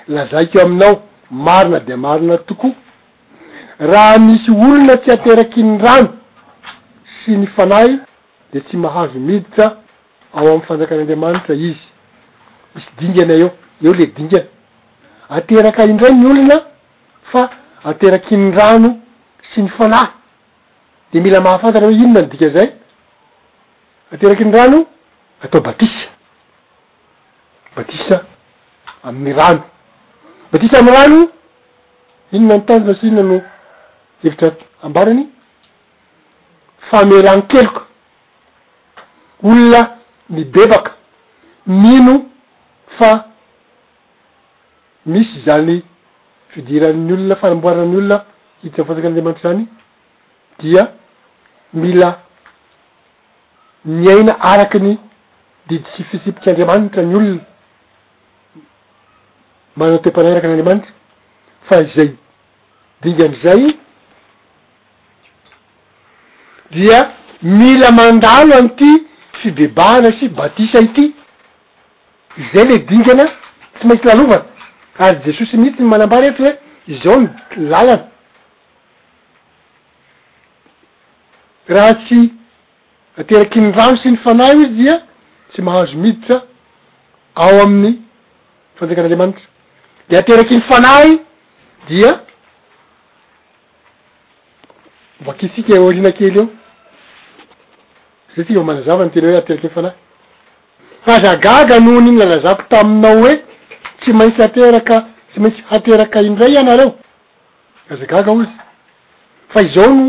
lazakeo 0.07 0.61
aminao 0.61 1.01
marina 1.31 1.79
de 1.79 1.95
marina 1.95 2.37
toko 2.37 2.71
raha 3.79 4.19
misy 4.19 4.51
olona 4.51 4.97
ty 4.97 5.11
ateraky 5.11 5.63
ny 5.63 5.77
rano 5.81 6.13
sy 7.25 7.31
ny 7.37 7.47
fana 7.47 7.85
i 7.85 7.99
de 8.53 8.59
tsy 8.61 8.77
mahazo 8.77 9.19
miditra 9.19 9.77
ao 10.33 10.47
am'y 10.47 10.61
fanjakan'andriamanitra 10.67 11.53
izy 11.55 11.77
misy 12.75 12.87
dingana 12.99 13.33
eo 13.33 13.49
eo 13.83 13.93
le 13.93 14.05
dingana 14.05 14.45
ateraky 15.29 15.81
indray 15.83 16.13
ny 16.13 16.25
olona 16.27 16.55
fa 17.31 17.49
ateraky 17.83 18.37
ny 18.37 18.51
rano 18.55 18.91
sy 19.53 19.61
ny 19.61 19.69
fanahy 19.69 20.07
de 21.13 21.19
mila 21.19 21.41
mahafantatra 21.41 21.87
hoe 21.87 21.93
inona 21.95 22.21
ny 22.21 22.27
dika 22.29 22.49
zay 22.49 22.69
ateraky 24.13 24.45
ny 24.45 24.51
rano 24.55 24.85
atao 25.41 25.61
batisa 25.61 26.07
batisa 27.75 28.23
ami'ny 29.03 29.33
rano 29.33 29.63
batisa 30.53 30.79
am'ny 30.79 30.91
rano 30.93 31.29
inona 32.31 32.55
ny 32.57 32.65
tanjona 32.65 32.93
sy 32.95 33.07
inona 33.07 33.29
no 33.33 33.41
evitra 34.23 34.51
ambariny 34.83 35.27
famelany 36.89 37.41
keloko 37.47 37.86
olona 39.43 39.97
mibevaka 40.29 40.91
mino 41.67 42.25
fa 42.97 43.25
misy 45.05 45.39
zany 45.45 45.81
fidiran'ny 46.53 47.13
olona 47.13 47.35
faramboaranany 47.41 47.95
olona 47.99 48.17
hiditsa 48.63 48.81
myfasakan'anramanitra 48.83 49.43
zany 49.51 49.61
dia 50.61 50.83
mila 51.81 52.09
miaina 53.85 54.33
arakiny 54.51 54.91
didisi 55.69 56.01
fitsipitryandriamanitra 56.09 57.01
ny 57.09 57.15
olona 57.15 57.41
manao 59.79 59.99
tepanay 60.05 60.31
araka 60.31 60.47
n'yanramanitra 60.49 60.91
fa 61.69 61.75
zay 61.95 62.09
dingan' 63.03 63.37
zay 63.43 63.61
dia 66.75 66.99
mila 67.59 67.91
mandalo 67.99 68.53
an'ty 68.61 69.05
fibebaana 69.41 70.11
sy 70.19 70.27
batisa 70.33 70.81
ity 70.85 71.05
zay 72.51 72.65
le 72.69 72.79
dingana 72.89 73.25
tsy 73.77 73.87
mainty 73.87 74.07
lalovana 74.07 74.45
ary 74.99 75.19
jesosy 75.25 75.57
mihitsy 75.57 75.81
ny 75.83 75.89
manambary 75.89 76.29
eatsy 76.29 76.43
hoe 76.43 76.55
izyao 76.93 77.17
ny 77.21 77.27
lalana 77.57 78.09
raha 81.77 81.93
tsy 82.03 82.19
ateraky 83.19 83.59
ny 83.61 83.71
rano 83.79 83.95
sy 84.03 84.11
ny 84.11 84.17
fanay 84.27 84.55
o 84.55 84.61
izy 84.63 84.73
dia 84.81 84.95
tsy 85.51 85.61
mahazo 85.69 85.97
miditra 85.97 86.37
ao 87.47 87.61
amin'ny 87.65 87.93
fanjakana'andriamanitra 88.77 89.47
de 90.09 90.17
ateraky 90.17 90.53
ny 90.57 90.61
fanay 90.71 91.17
dia 91.89 92.19
bakyitsika 95.27 95.75
e 95.75 95.79
o 95.83 95.91
rina 95.91 96.11
kely 96.15 96.37
eo 96.39 96.47
zatimanazavany 98.37 99.09
tena 99.11 99.27
hoe 99.27 99.37
ateraky 99.37 99.67
nfanahy 99.67 99.95
azagaga 101.05 101.79
noho 101.79 102.01
ny 102.01 102.11
ny 102.11 102.17
lalazako 102.19 102.63
taminao 102.69 103.19
hoe 103.23 103.35
tsy 104.01 104.13
maintsy 104.13 104.41
hateraka 104.41 104.97
tsy 105.31 105.39
maintsy 105.41 105.63
hateraka 105.69 106.21
indray 106.21 106.57
anareo 106.57 106.91
azagaga 107.89 108.31
ozy 108.31 108.55
fa 109.49 109.61
izao 109.61 109.93
no 109.95 110.05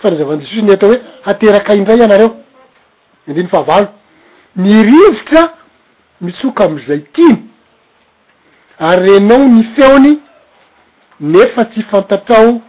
fanazavanyjesosy 0.00 0.62
ny 0.62 0.72
atao 0.72 0.88
hoe 0.90 0.98
hateraka 1.26 1.74
indray 1.74 2.02
anareo 2.04 2.30
andiny 3.28 3.48
fahavalo 3.48 3.88
mirivotra 4.56 5.42
mitsoka 6.20 6.64
am'izay 6.64 7.00
tiny 7.14 7.36
ary 8.78 9.08
renao 9.12 9.44
ny 9.48 9.62
feony 9.74 10.14
nefa 11.20 11.64
tsy 11.64 11.82
fantatrao 11.90 12.60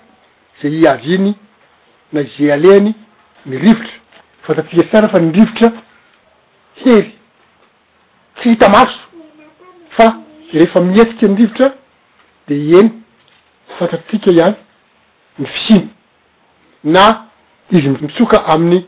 zay 0.62 0.74
iavy 0.82 1.16
iny 1.16 1.36
na 2.14 2.22
ize 2.22 2.54
aleany 2.54 2.94
mirivotra 3.46 3.99
fantatika 4.50 4.84
sara 4.92 5.08
fa 5.10 5.20
ny 5.22 5.32
rivotra 5.34 5.70
hery 6.84 7.12
tsy 8.38 8.48
hita 8.52 8.70
maso 8.70 8.98
fa 9.98 10.08
rehefa 10.54 10.82
mihetsika 10.88 11.28
ny 11.30 11.36
rivotra 11.42 11.68
de 12.48 12.56
eny 12.80 12.90
fantatika 13.78 14.32
ihany 14.32 14.56
ny 15.40 15.46
fisiny 15.54 15.86
na 16.84 17.04
izy 17.76 17.90
mitsoka 18.04 18.38
amin'ny 18.54 18.82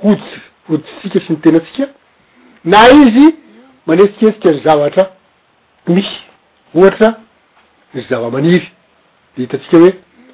hodisy 0.00 0.38
hoditsytsika 0.68 1.20
sy 1.26 1.30
ny 1.32 1.38
tenatsika 1.44 1.86
na 2.64 2.80
izy 3.04 3.28
manetsiketsika 3.86 4.50
ny 4.56 4.62
zavatra 4.66 5.04
misy 5.94 6.14
ohatra 6.74 7.12
ny 7.94 8.00
zava-maniry 8.08 8.66
de 9.36 9.42
hitatsika 9.44 9.76
hoe 9.82 9.92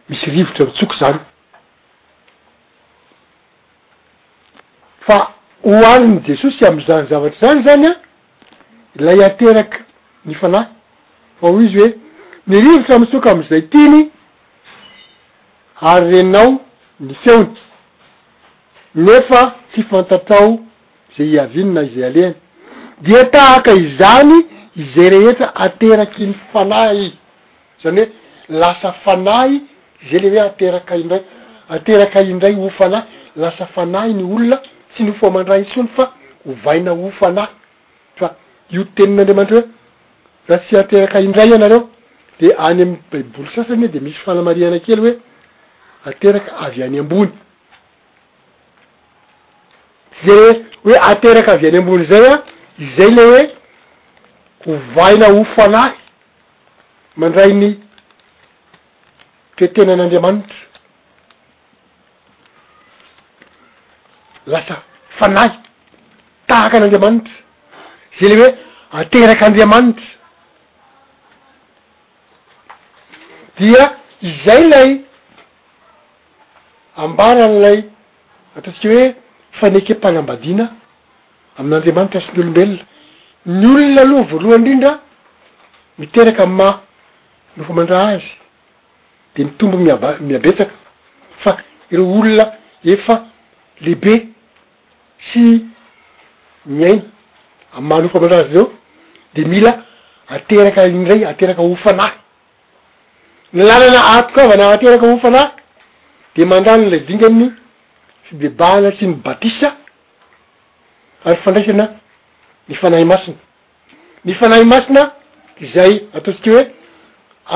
misy 0.09 0.27
rivotra 0.31 0.67
mitsoka 0.71 0.95
zany 1.01 1.19
fa 5.07 5.19
ho 5.67 5.85
ariny 5.93 6.21
jesosy 6.27 6.65
amyzany 6.67 7.07
zavatry 7.09 7.39
zany 7.43 7.63
zany 7.65 7.87
a 7.89 7.97
lay 9.03 9.25
ateraky 9.25 9.79
ny 10.27 10.35
fanahy 10.41 10.69
fa 11.41 11.49
hoy 11.49 11.65
izy 11.65 11.79
hoe 11.81 11.91
mirivotra 12.47 12.99
mitsoka 12.99 13.31
am'izay 13.33 13.63
tiny 13.75 14.11
ary 15.81 16.11
reinao 16.13 16.51
ny 17.01 17.15
feony 17.25 17.53
nefa 18.95 19.43
tfy 19.73 19.83
fantatrao 19.91 20.59
ze 21.17 21.25
hiavinina 21.25 21.83
izay 21.83 22.05
alehany 22.11 22.35
dia 23.03 23.25
tahaka 23.25 23.73
izany 23.75 24.37
izay 24.77 25.11
rehetra 25.15 25.53
ateraky 25.65 26.27
ny 26.27 26.35
fanahy 26.53 27.13
zany 27.83 28.01
hoe 28.05 28.13
lasa 28.61 28.93
fanahy 29.05 29.61
zay 30.11 30.19
le 30.21 30.31
hoe 30.31 30.41
aterakaindray 30.47 31.23
aterakyiindray 31.69 32.55
ho 32.55 32.71
fanahy 32.79 33.35
lasa 33.37 33.67
fanahy 33.75 34.15
ny 34.15 34.23
olona 34.25 34.61
tsy 34.95 35.05
nofo 35.05 35.31
mandray 35.31 35.61
itsony 35.63 35.89
fa 35.97 36.05
hovaina 36.47 36.93
ofo 36.93 37.27
alahy 37.27 37.53
fa 38.19 38.29
io 38.73 38.85
tenin'andriamanitra 38.97 39.61
hoe 39.61 39.69
raha 40.51 40.63
tsy 40.67 40.77
ateraky 40.83 41.25
indray 41.27 41.51
anareo 41.57 41.81
de 42.41 42.49
any 42.67 42.83
amny 42.83 42.97
baiboly 43.11 43.49
sasany 43.55 43.85
h 43.85 43.91
de 43.95 44.01
misy 44.07 44.19
fanamariana 44.25 44.79
kely 44.87 45.01
hoe 45.05 45.15
ateraky 46.11 46.51
avy 46.67 46.83
any 46.87 46.99
ambony 47.03 47.31
szare 50.23 50.51
hoe 50.85 50.97
aterak' 51.11 51.49
avy 51.55 51.67
any 51.69 51.77
ambony 51.83 52.05
zay 52.11 52.25
a 52.33 52.35
zay 52.97 53.11
le 53.19 53.25
hoe 53.31 53.41
hovaina 54.67 55.27
ofo 55.41 55.63
alahy 55.69 55.91
mandrai 57.23 57.53
ny 57.63 57.71
toetenan'andriamanitra 59.57 60.64
lasa 64.47 64.83
fanahy 65.19 65.51
tahaka 66.47 66.77
an'andriamanitra 66.77 67.33
zay 68.21 68.29
ley 68.29 68.39
hoe 68.43 68.53
aterak' 69.01 69.43
andriamanitra 69.43 70.05
dia 73.59 73.83
izay 74.31 74.63
lay 74.73 74.89
ambaran'lay 77.05 77.79
ataotsika 78.57 78.91
hoe 78.97 79.07
faneky 79.59 79.93
ampanambadina 79.95 80.65
amin'andriamanitra 81.59 82.21
sy 82.21 82.31
ny 83.47 83.67
olombelona 83.67 83.67
ny 83.67 83.67
olona 83.73 84.01
aloha 84.05 84.25
voalohany 84.33 84.61
indrindra 84.61 84.93
miteraky 85.99 86.43
y 86.43 86.47
ma 86.47 86.69
nofa 87.57 87.73
man-dra 87.73 88.01
azy 88.13 88.27
de 89.35 89.45
mitombo 89.45 89.77
miaba- 89.79 90.19
miabetsaka 90.27 90.75
fa 91.43 91.51
ireo 91.91 92.07
olona 92.19 92.45
efa 92.93 93.15
lehibe 93.83 94.34
tsy 95.19 95.39
hmm. 95.39 95.71
miaina 96.67 97.03
amano 97.73 98.07
ofa 98.07 98.21
ma 98.21 98.29
razy 98.29 98.53
reo 98.53 98.73
de 99.35 99.45
mila 99.45 99.77
ateraky 100.29 100.89
indray 100.91 101.25
ateraky 101.25 101.61
hofanahy 101.61 102.15
ny 103.55 103.63
lalana 103.63 104.01
atoko 104.19 104.41
ava 104.41 104.57
na 104.57 104.71
ateraky 104.73 105.07
hofanahy 105.07 105.49
de 106.37 106.45
mandranny 106.45 106.91
la 106.91 106.97
vingany 106.99 107.53
fibebaana 108.29 108.93
tsy 108.93 109.07
ny 109.07 109.15
batisa 109.25 109.75
ary 111.25 111.37
fandraisana 111.45 111.89
ny 112.69 112.75
fanahy 112.77 113.05
masina 113.05 113.37
ny 114.25 114.35
fanahy 114.35 114.65
masina 114.65 115.13
zay 115.75 115.95
ataotsika 116.15 116.51
hoe 116.51 116.67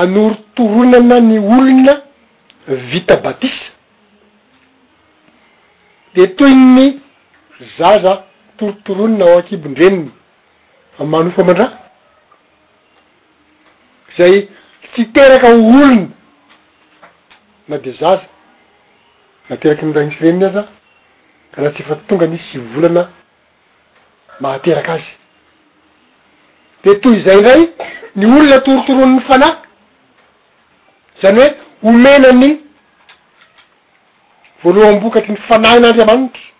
anorotoronana 0.01 1.19
ny 1.21 1.39
olona 1.39 1.93
vita 2.67 3.15
batisa 3.17 3.65
de 6.15 6.27
toy 6.35 6.53
ny 6.55 6.87
zaza 7.77 8.23
torotoroni 8.57 9.17
na 9.17 9.25
ao 9.27 9.37
akibon-dreniny 9.41 10.09
a'manofo 10.99 11.43
ma-dra 11.43 11.67
zay 14.17 14.47
tsy 14.91 15.07
teraka 15.13 15.47
hoolony 15.53 16.07
na 17.67 17.77
de 17.77 17.91
zaza 17.93 18.25
materaky 19.49 19.85
nyranisy 19.85 20.19
reniny 20.21 20.43
az 20.45 20.55
a 20.55 20.65
karaha 21.51 21.73
tsy 21.73 21.83
fa 21.83 21.95
tonga 22.07 22.27
nisy 22.27 22.57
volana 22.73 23.09
mahateraka 24.39 24.91
azy 24.93 25.07
de 26.83 26.91
toy 26.99 27.19
zay 27.25 27.37
ndray 27.41 27.61
ny 28.15 28.25
olona 28.25 28.59
torotoronyny 28.61 29.19
fanay 29.27 29.53
zany 31.21 31.39
hoe 31.39 31.55
homenaniny 31.83 32.55
voalohambokaty 34.63 35.31
ny 35.31 35.37
fanan'andriamanitra 35.47 36.58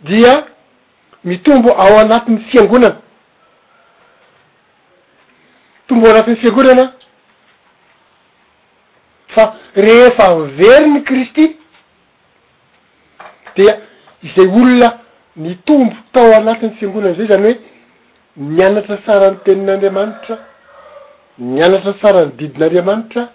dia 0.00 0.46
mitombo 1.24 1.70
ao 1.74 1.98
anatin'ny 1.98 2.40
fiangonana 2.50 2.96
mitombo 5.86 6.06
ao 6.08 6.18
anatin'ny 6.18 6.36
fiangonana 6.40 6.92
fa 9.28 9.54
rehefa 9.74 10.28
very 10.56 10.86
ny 10.90 11.00
kristy 11.02 11.56
dia 13.56 13.80
izay 14.22 14.46
olona 14.48 14.90
mitombo 15.36 15.96
tao 16.12 16.34
anatin'ny 16.36 16.76
fiangonana 16.78 17.14
zay 17.14 17.26
zany 17.26 17.46
hoe 17.46 17.60
mianatra 18.36 18.98
saranytenin'andriamanitra 19.06 20.36
mianatra 21.38 21.92
sarany 22.02 22.32
didin'andriamanitra 22.38 23.28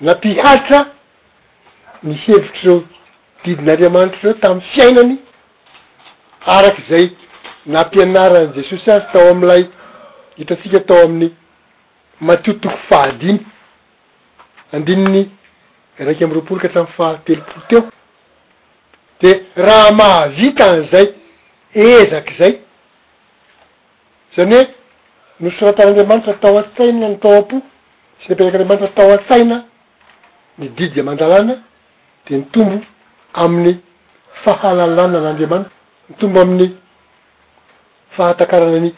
na 0.00 0.14
pihatra 0.14 0.86
mihevitra 2.02 2.62
reo 2.64 2.82
didin'andriamanitra 3.46 4.20
reo 4.22 4.32
tamiy 4.42 4.64
fiainany 4.74 5.14
arak' 6.56 6.80
zay 6.90 7.04
naampianarany 7.72 8.48
jesosy 8.56 8.88
azy 8.96 9.06
tao 9.12 9.26
amylay 9.32 9.62
hitatsika 10.38 10.76
atao 10.82 11.00
amin'ny 11.06 11.28
matiotoko 12.26 12.78
fahadiny 12.88 13.38
andininy 14.74 15.22
raiky 16.06 16.22
amy 16.24 16.34
roapolo 16.36 16.60
ka 16.62 16.68
atramy 16.68 16.90
fahatelopolo 16.98 17.62
teo 17.68 17.82
de 19.22 19.32
raha 19.64 19.92
mahavita 19.98 20.64
anyzay 20.70 21.06
ezaky 21.74 22.34
zay 22.40 22.52
zany 24.36 24.54
hoe 24.54 24.66
noosorantaraanriamanitra 25.40 26.32
tao 26.42 26.58
atsainana 26.62 27.08
ny 27.08 27.16
tao 27.24 27.36
apo 27.40 27.56
sy 28.20 28.32
apiraky 28.32 28.56
anramanitra 28.56 28.88
tao 28.98 29.10
a-tsaina 29.16 29.56
ny 30.58 30.68
didy 30.76 31.00
a 31.00 31.02
maandalana 31.02 31.54
de 32.26 32.36
ny 32.38 32.42
tombo 32.52 32.80
amin'ny 33.42 33.74
fahalalana 34.44 35.18
n'andriamanitra 35.24 35.70
mitombo 36.10 36.38
amin'ny 36.44 36.70
fahatakaranany 38.16 38.90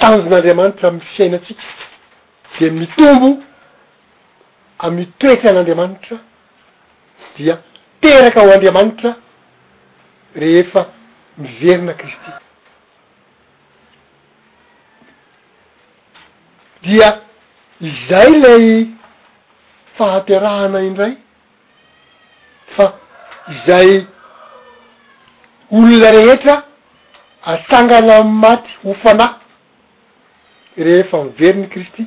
tanjon'andriamanitra 0.00 0.86
amy 0.88 1.00
fiaina 1.14 1.36
atsika 1.38 1.62
dia 2.58 2.68
mitombo 2.80 3.30
amy 4.86 5.04
toetryn'andriamanitra 5.20 6.16
dia 7.36 7.54
teraka 8.02 8.38
aho 8.42 8.50
andriamanitra 8.56 9.10
rehefa 10.42 10.80
miverina 11.42 11.92
kristy 12.00 12.32
dia 16.84 17.08
izay 17.90 18.30
lay 18.44 18.66
fahaterahana 19.96 20.78
indray 20.88 21.12
fa 22.76 22.84
zay 23.66 24.06
olona 25.72 26.10
rehetra 26.12 26.62
atsangana 27.44 28.16
amy 28.16 28.30
maty 28.44 28.70
hofanay 28.84 29.28
rehefa 30.86 31.18
miveryny 31.24 31.68
kristy 31.72 32.04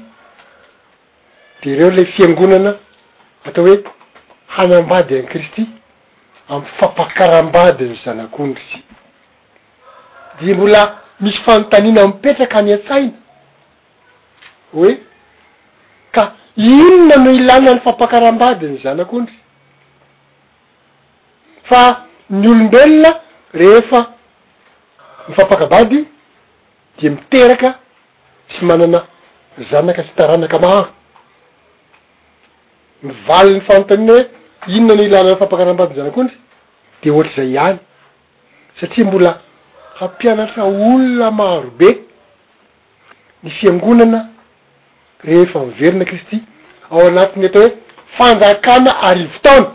de 1.63 1.75
reo 1.75 1.89
le 1.91 2.05
fiangonana 2.05 2.71
atao 3.45 3.65
hoe 3.67 3.83
hanambady 4.55 5.15
an'y 5.17 5.25
kristy 5.33 5.65
amiy 6.49 6.69
fampakaram-badiny 6.79 7.95
zanak'ondryy 8.05 8.83
de 10.41 10.53
mbola 10.53 10.81
misy 11.19 11.37
fanontanina 11.45 12.07
mipetraka 12.07 12.55
hanya-tsaina 12.57 13.17
hoe 14.73 14.91
ka 16.11 16.23
inona 16.57 17.15
no 17.23 17.29
ilana 17.31 17.69
ny 17.73 17.79
fampakaram-badiny 17.85 18.77
zanak'ondry 18.83 19.40
fa 21.69 22.07
ny 22.29 22.47
olombelona 22.47 23.11
rehefa 23.55 24.05
myfampakabady 25.29 26.05
de 27.01 27.09
miteraka 27.09 27.75
tsy 28.49 28.65
manana 28.65 29.05
zanaka 29.71 30.03
tsy 30.03 30.13
taranaka 30.15 30.59
mahh 30.59 30.87
ny 33.03 33.13
vali 33.27 33.51
n'ny 33.53 33.61
fantanina 33.67 34.13
hoe 34.13 34.25
inona 34.75 34.95
ny 35.01 35.07
ilanany 35.07 35.37
fampakaram-badyny 35.41 35.95
zanak'oinry 35.99 36.37
de 37.03 37.11
ohatr' 37.11 37.31
izay 37.33 37.51
iany 37.55 37.77
satria 38.79 39.05
mbola 39.05 39.31
hampianatra 39.99 40.63
olona 40.65 41.31
marobe 41.31 41.89
ny 43.43 43.49
fiangonana 43.57 44.19
rehefa 45.27 45.59
miverina 45.65 46.05
kristy 46.05 46.37
ao 46.91 47.07
anatiny 47.07 47.45
atao 47.45 47.61
hoe 47.61 47.71
fanjakana 48.17 48.91
arivitano 49.09 49.71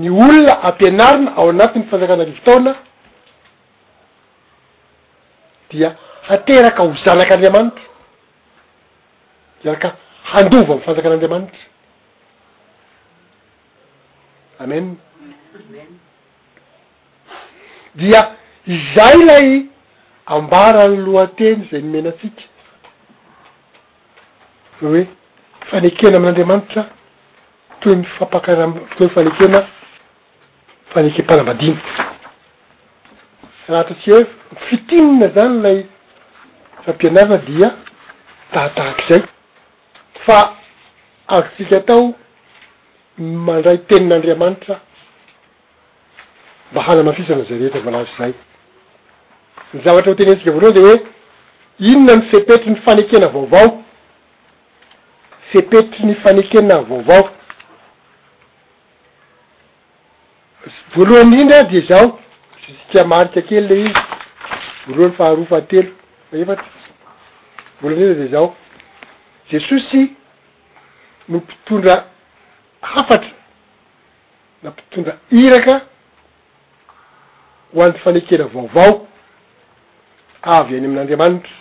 ny 0.00 0.10
olona 0.10 0.58
ampianarina 0.68 1.30
ao 1.38 1.46
anatin'ny 1.52 1.86
fanjakana 1.90 2.24
vivotaona 2.28 2.72
dia 5.70 5.90
hateraka 6.28 6.80
ho 6.86 6.90
zanak'andriamanitra 7.04 7.84
diaraka 9.62 9.88
handova 10.32 10.72
ami' 10.74 10.84
fanjakan'anramanitra 10.86 11.62
amenn 14.64 14.86
dia 18.00 18.22
izay 18.76 19.16
lay 19.30 19.48
ambarany 20.36 20.96
lohateny 21.06 21.60
zay 21.70 21.80
nomenatsika 21.86 22.42
ehoe 24.82 25.02
fanekena 25.70 26.16
amin'n'andriamanitra 26.18 26.82
toy 27.80 27.94
ny 27.98 28.04
fampakara 28.18 28.64
toyny 28.96 29.12
fanekena 29.20 29.60
faneke 30.94 31.22
mpalambadiny 31.22 31.78
raha 33.68 33.80
ata 33.80 33.94
tsia 33.94 34.14
hoe 34.14 34.26
mifitinina 34.52 35.28
zany 35.28 35.62
lay 35.62 35.86
fampianara 36.86 37.38
dia 37.38 37.70
tahatahaky 38.52 39.02
zay 39.08 39.22
fa 40.26 40.54
arotsika 41.28 41.76
atao 41.76 42.14
mandray 43.18 43.78
tenin'andriamanitra 43.78 44.80
mba 46.72 46.82
hala 46.82 47.02
mafisana 47.02 47.44
zay 47.44 47.58
rehetra 47.58 47.80
voalazy 47.80 48.12
zay 48.18 48.34
ny 49.74 49.80
zavatr 49.84 50.08
ho 50.08 50.14
tenentsika 50.14 50.50
voaloha 50.50 50.72
de 50.72 50.80
hoe 50.80 51.00
inona 51.78 52.16
ny 52.16 52.22
fepetry 52.22 52.70
ny 52.70 52.76
fanekena 52.84 53.26
vaovao 53.28 53.82
fepetry 55.52 56.04
ny 56.06 56.14
fanekena 56.14 56.78
vaovao 56.80 57.30
voalohany 60.94 61.36
rindra 61.38 61.62
de 61.70 61.80
zaho 61.88 62.06
sskia 62.64 63.04
marika 63.12 63.40
kely 63.48 63.64
le 63.68 63.76
izy 63.82 63.92
voalohan'ny 64.94 65.14
faharoafaatelo 65.20 65.88
faefatra 66.30 66.68
voalohan 67.82 68.06
rindra 68.08 68.22
de 68.22 68.26
zao 68.34 68.46
jesosy 69.50 70.00
no 71.30 71.36
mpitondra 71.44 71.94
hafatra 72.92 73.34
na 74.62 74.68
mpitondra 74.72 75.12
iraka 75.44 75.74
ho 77.74 77.78
an'ny 77.84 77.98
fanekela 78.04 78.44
vaovao 78.54 78.92
avy 80.56 80.72
any 80.78 80.86
amin'andriamanitra 80.88 81.56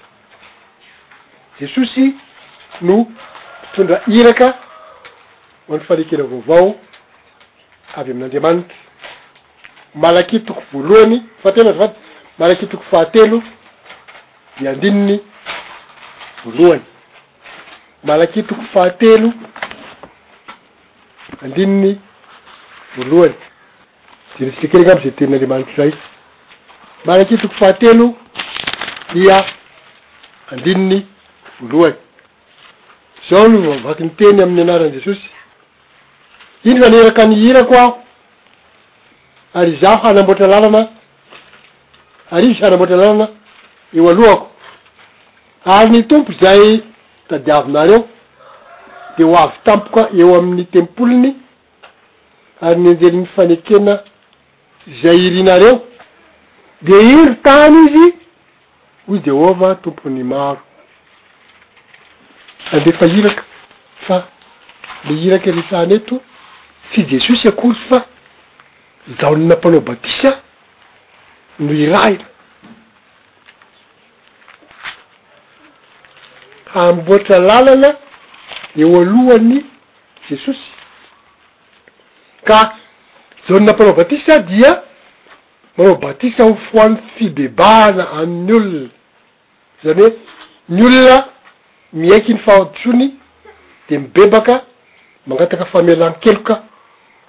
jesosy 1.59 2.03
no 2.87 2.95
mpitondra 3.61 3.97
iraka 4.19 4.47
ho 5.65 5.69
an'ny 5.73 5.85
fanekela 5.89 6.23
vaovao 6.33 6.65
avy 7.99 8.09
amin'andriamanitra 8.13 8.77
malaky 9.95 10.39
toko 10.39 10.63
voalohany 10.73 11.21
fahatelo 11.43 11.69
azafady 11.71 11.95
malaky 12.39 12.67
toko 12.67 12.83
fahatelo 12.91 13.43
ia 14.61 14.69
andininy 14.71 15.19
voalohany 16.45 16.81
malaky 18.03 18.43
toko 18.43 18.61
fahatelo 18.73 19.33
andininy 21.43 21.99
voalohany 22.97 23.35
jerisitekeriky 24.39 24.91
amby 24.91 25.03
ze 25.03 25.11
teninyandreamaniky 25.11 25.73
zay 25.77 25.91
malaky 27.05 27.37
toko 27.37 27.53
fahatelo 27.55 28.15
ia 29.15 29.45
andininy 30.51 31.05
voalohany 31.59 31.95
zaho 33.29 33.47
loh 33.47 33.81
vavaky 33.83 34.03
nyteny 34.03 34.41
amin'ny 34.43 34.61
anaran' 34.61 34.91
jesosy 34.93 35.29
iny 36.65 36.79
vaneraka 36.79 37.25
nyhirako 37.25 37.75
aho 37.77 38.02
ary 39.53 39.75
zao 39.81 39.97
hanamboatra 39.97 40.47
lalana 40.47 40.87
ary 42.31 42.47
izy 42.51 42.61
hanamboatra 42.63 42.95
lalana 42.97 43.27
eo 43.97 44.09
aloako 44.09 44.47
ary 45.75 45.89
ny 45.89 46.01
tompo 46.07 46.31
zay 46.41 46.83
tadiavinareo 47.27 47.99
de 49.17 49.23
ho 49.23 49.35
avy 49.43 49.57
tampoka 49.65 50.01
eo 50.19 50.29
amin'ny 50.39 50.65
tempoliny 50.73 51.29
ary 52.65 52.79
nyanjelin'ny 52.81 53.27
fanekena 53.35 53.93
zay 55.01 55.17
irinareo 55.27 55.75
de 56.81 56.91
iry 57.11 57.35
tany 57.43 57.77
izy 57.85 58.13
o 59.11 59.15
jeova 59.25 59.75
tompony 59.75 60.23
maro 60.23 60.61
andefahiraka 62.71 63.43
fa 64.07 64.27
miiraky 65.07 65.51
resany 65.51 65.93
eto 65.95 66.15
tsy 66.91 67.01
jesosy 67.09 67.47
akoryy 67.47 67.77
fa 67.89 68.05
zahonna 69.07 69.55
mpanao 69.55 69.79
batisa 69.79 70.41
no 71.59 71.73
iraina 71.73 72.25
hamboatra 76.73 77.39
lalana 77.39 77.95
eo 78.77 79.01
alohany 79.01 79.65
jesosy 80.29 80.63
ka 82.43 82.75
zahonynampanao 83.47 83.93
batisa 83.93 84.39
dia 84.39 84.81
manao 85.77 85.95
batisa 85.95 86.43
hofoan'ny 86.43 86.97
fibebahana 87.15 88.05
amin'ny 88.11 88.51
olona 88.53 88.89
zany 89.83 90.01
hoe 90.03 90.11
ny 90.69 90.81
olona 90.87 91.17
miaiky 91.99 92.33
ny 92.33 92.39
fahodotrony 92.39 93.07
de 93.89 93.97
mibebaka 93.97 94.55
mangataka 95.27 95.65
famialany 95.73 96.15
keloka 96.23 96.53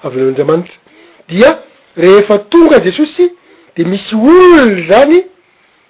avy 0.04 0.16
anao 0.18 0.28
nandramanitra 0.30 0.84
dia 1.28 1.62
rehefa 1.96 2.38
tonga 2.38 2.78
jesosy 2.82 3.32
de 3.76 3.84
misy 3.84 4.14
olono 4.14 4.87
zany 4.88 5.26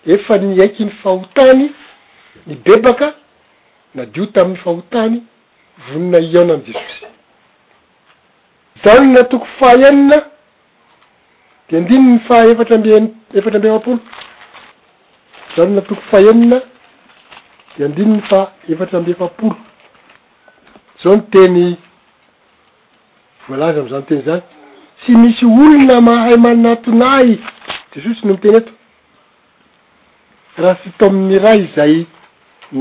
efa 0.07 0.38
niaiky 0.38 0.85
ny 0.85 0.90
fahotany 1.03 1.70
ny 2.47 2.55
bebaka 2.64 3.14
na 3.94 4.07
dio 4.07 4.27
taminny 4.27 4.57
fahotany 4.59 5.23
vonina 5.88 6.18
iaona 6.20 6.55
am 6.55 6.61
jesosy 6.66 7.07
zaho 8.85 9.01
ny 9.05 9.12
natoko 9.12 9.47
faenina 9.59 10.16
de 11.68 11.77
andiny 11.77 12.12
ny 12.14 12.18
fa 12.20 12.44
efatra 12.49 12.77
ambe- 12.77 13.12
efatra 13.35 13.38
ambe 13.59 13.68
fapolo 13.68 14.01
zaho 15.57 15.66
ny 15.66 15.75
natoko 15.75 16.01
faenina 16.11 16.61
de 17.79 17.85
andiny 17.85 18.12
ny 18.16 18.20
fa 18.29 18.53
efatra 18.68 18.99
ambe 18.99 19.11
efapolo 19.11 19.57
zao 21.03 21.14
ny 21.16 21.20
teny 21.31 21.77
voalaza 23.49 23.81
amiza 23.81 24.03
teny 24.03 24.23
zany 24.23 24.42
tsy 25.05 25.12
misy 25.17 25.45
olona 25.47 26.01
mahay 26.09 26.37
manatonay 26.45 27.29
jesosy 27.93 28.23
no 28.27 28.33
miteny 28.35 28.57
eto 28.62 28.73
raha 30.62 30.75
fito 30.83 31.05
amin'ny 31.11 31.37
ray 31.45 31.61
zay 31.77 31.95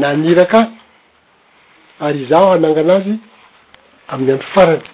nanirakaah 0.02 0.68
ary 2.08 2.20
izaho 2.26 2.48
hananganazy 2.56 3.14
amin'ny 4.14 4.32
andro 4.34 4.48
farany 4.54 4.86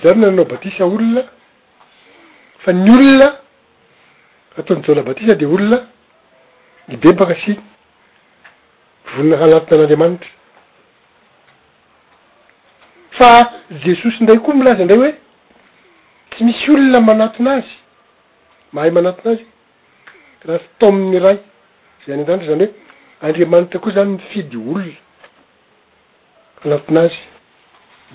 za 0.00 0.08
no 0.14 0.20
nanao 0.26 0.44
batisa 0.52 0.84
olona 0.86 1.22
fa 2.62 2.70
ny 2.72 2.90
olona 2.96 3.28
ataony 4.58 4.82
jola 4.86 5.02
batisa 5.08 5.34
de 5.40 5.46
olona 5.54 5.78
ny 6.88 6.94
bebaka 7.02 7.32
asi 7.36 7.52
vonina 9.14 9.36
haanatona 9.40 9.74
an'andriamanitra 9.78 10.30
fa 13.18 13.30
jesosy 13.84 14.18
ndray 14.24 14.38
koa 14.44 14.54
milaza 14.58 14.82
indray 14.82 14.98
hoe 15.00 15.12
tsy 16.34 16.44
misy 16.46 16.64
olona 16.72 17.00
manatinazy 17.08 17.72
mahay 18.74 18.90
manatinazy 18.96 19.44
raha 20.46 20.60
ftao 20.64 20.88
amin'ny 20.92 21.18
ray 21.24 21.38
zay 22.04 22.14
any 22.14 22.22
an-danitray 22.22 22.48
zany 22.50 22.64
hoe 22.66 23.28
andriamanitra 23.28 23.78
koa 23.84 23.92
zany 23.96 24.10
mifidy 24.16 24.56
olona 24.56 24.86
anatinazy 26.64 27.20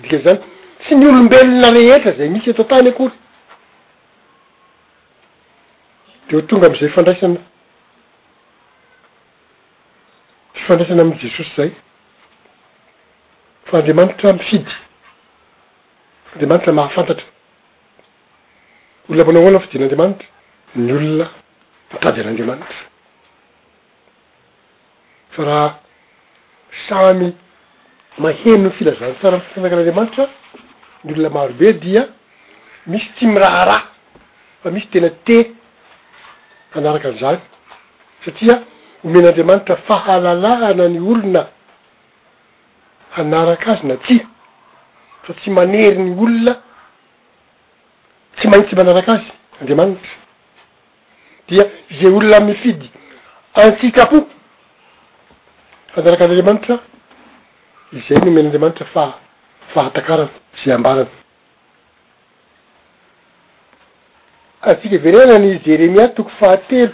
dika 0.02 0.18
zany 0.24 0.38
tsy 0.82 0.92
ny 0.98 1.04
olombelona 1.12 1.68
rehetra 1.78 2.12
zay 2.18 2.28
misy 2.34 2.50
eton-tany 2.54 2.88
akory 2.92 3.14
de 6.28 6.32
o 6.38 6.42
tonga 6.48 6.66
am'izay 6.68 6.88
fifandraisana 6.90 7.40
fifandraisana 10.58 11.02
amn'y 11.06 11.18
jesosy 11.24 11.52
zay 11.62 11.70
fa 13.70 13.80
andriamanitra 13.80 14.28
mifidy 14.42 14.72
andriamanitra 16.34 16.72
mahafantatra 16.82 17.28
olona 19.10 19.20
amanao 19.20 19.42
oana 19.44 19.58
no 19.58 19.60
fidin'anriamanitra 19.64 20.28
ny 20.76 20.90
olona 20.96 21.26
mitady 21.92 22.20
an'andriamanitra 22.20 22.74
fa 25.34 25.42
raha 25.48 25.68
samy 26.88 27.26
maheno 28.24 28.66
ny 28.68 28.70
filazantsara 28.78 29.36
mffanakan'anramanitra 29.40 30.24
ny 31.04 31.10
olona 31.12 31.30
maro 31.36 31.52
be 31.58 31.68
dia 31.82 32.02
misy 32.86 33.08
tsy 33.16 33.24
miraha 33.34 33.62
raha 33.70 33.82
fa 34.62 34.70
misy 34.74 34.86
tena 34.92 35.10
te 35.26 35.36
anaraka 36.76 37.08
anzany 37.08 37.38
satria 38.24 38.56
homen'andriamanitra 39.04 39.76
fahalalahana 39.88 40.84
ny 40.94 41.00
olona 41.12 41.42
anarak' 43.20 43.66
azy 43.72 43.84
na 43.86 43.94
tya 44.06 44.20
fa 45.24 45.32
tsy 45.38 45.48
manery 45.56 45.96
ny 46.04 46.10
olona 46.24 46.52
tsy 48.38 48.48
maintsy 48.48 48.74
manarak' 48.76 49.08
azy 49.08 49.28
andriamanitra 49.60 49.98
dia 51.48 51.64
zay 51.90 52.06
olona 52.16 52.36
amy 52.36 52.54
fidy 52.54 52.90
antsika 53.62 54.06
po 54.10 54.16
anaraka 55.96 56.24
azy 56.24 56.30
andriamanitra 56.30 56.74
izay 57.96 58.18
no 58.24 58.30
mena 58.30 58.46
andriamanitra 58.48 58.86
fa 58.94 59.04
fahatakarana 59.74 60.28
zey 60.62 60.72
ambarany 60.74 61.08
antsika 64.62 64.94
iverena 64.96 65.38
ny 65.38 65.58
jeremia 65.66 66.08
toko 66.08 66.30
fahatelo 66.38 66.92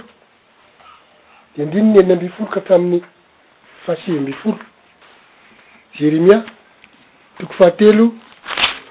de 1.57 1.63
andrinyny 1.63 1.99
eniny 1.99 2.13
ambi 2.13 2.29
folo 2.29 2.49
ka 2.51 2.61
hatramin'ny 2.61 3.03
fahsivy 3.87 4.19
ambifolo 4.19 4.59
jeremia 5.99 6.45
toko 7.39 7.53
fahatelo 7.53 8.15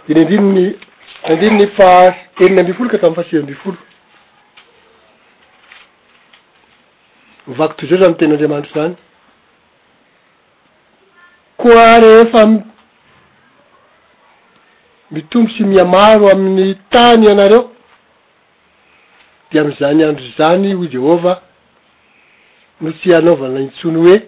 deny 0.07 0.21
andrininy 0.21 0.77
andriny 1.29 1.57
ny 1.57 1.67
fa 1.77 1.91
heniny 2.39 2.59
ambi 2.61 2.73
folo 2.77 2.89
ka 2.89 2.97
tamy 2.99 3.15
fasiy 3.15 3.39
ambifolo 3.39 3.77
mivako 7.47 7.73
tozeo 7.73 7.97
zany 7.97 8.13
y 8.15 8.19
tenyandriamanitry 8.19 8.73
zany 8.73 8.95
koa 11.57 11.99
rehefa 11.99 12.41
mitombo 15.11 15.49
sy 15.53 15.63
mia 15.63 15.85
maro 15.85 16.29
amin'ny 16.31 16.75
tany 16.89 17.27
anareo 17.31 17.71
de 19.51 19.59
am'zany 19.59 20.03
andro 20.03 20.25
zany 20.37 20.73
ho 20.73 20.85
jehovah 20.85 21.39
no 22.81 22.91
tsy 22.91 23.15
anaovana 23.15 23.59
intsony 23.67 23.99
hoe 24.07 24.19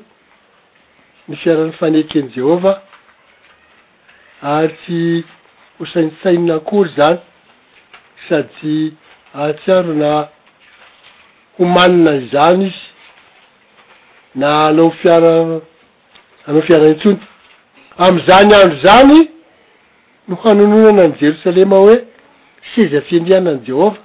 ny 1.28 1.36
fiaran'ny 1.44 1.74
faneken' 1.80 2.32
jehova 2.36 2.80
ary 4.42 4.78
tsy 4.84 5.24
hosanytsainankory 5.80 6.90
zany 6.98 7.18
sady 8.30 8.76
ahtsiaro 9.44 9.94
na 10.04 10.12
homanina 11.58 12.12
zany 12.34 12.64
izy 12.68 12.84
na 14.42 14.48
anao 14.68 14.90
fiara 15.00 15.32
anao 16.48 16.62
fiaranintsony 16.68 17.18
am'izany 18.06 18.52
andro 18.64 18.78
zany 18.86 19.20
no 20.28 20.34
hanononana 20.42 21.02
any 21.06 21.16
jerosalema 21.22 21.78
hoe 21.84 21.96
seza 22.72 23.00
fiendriana 23.08 23.50
any 23.54 23.62
jehôva 23.68 24.00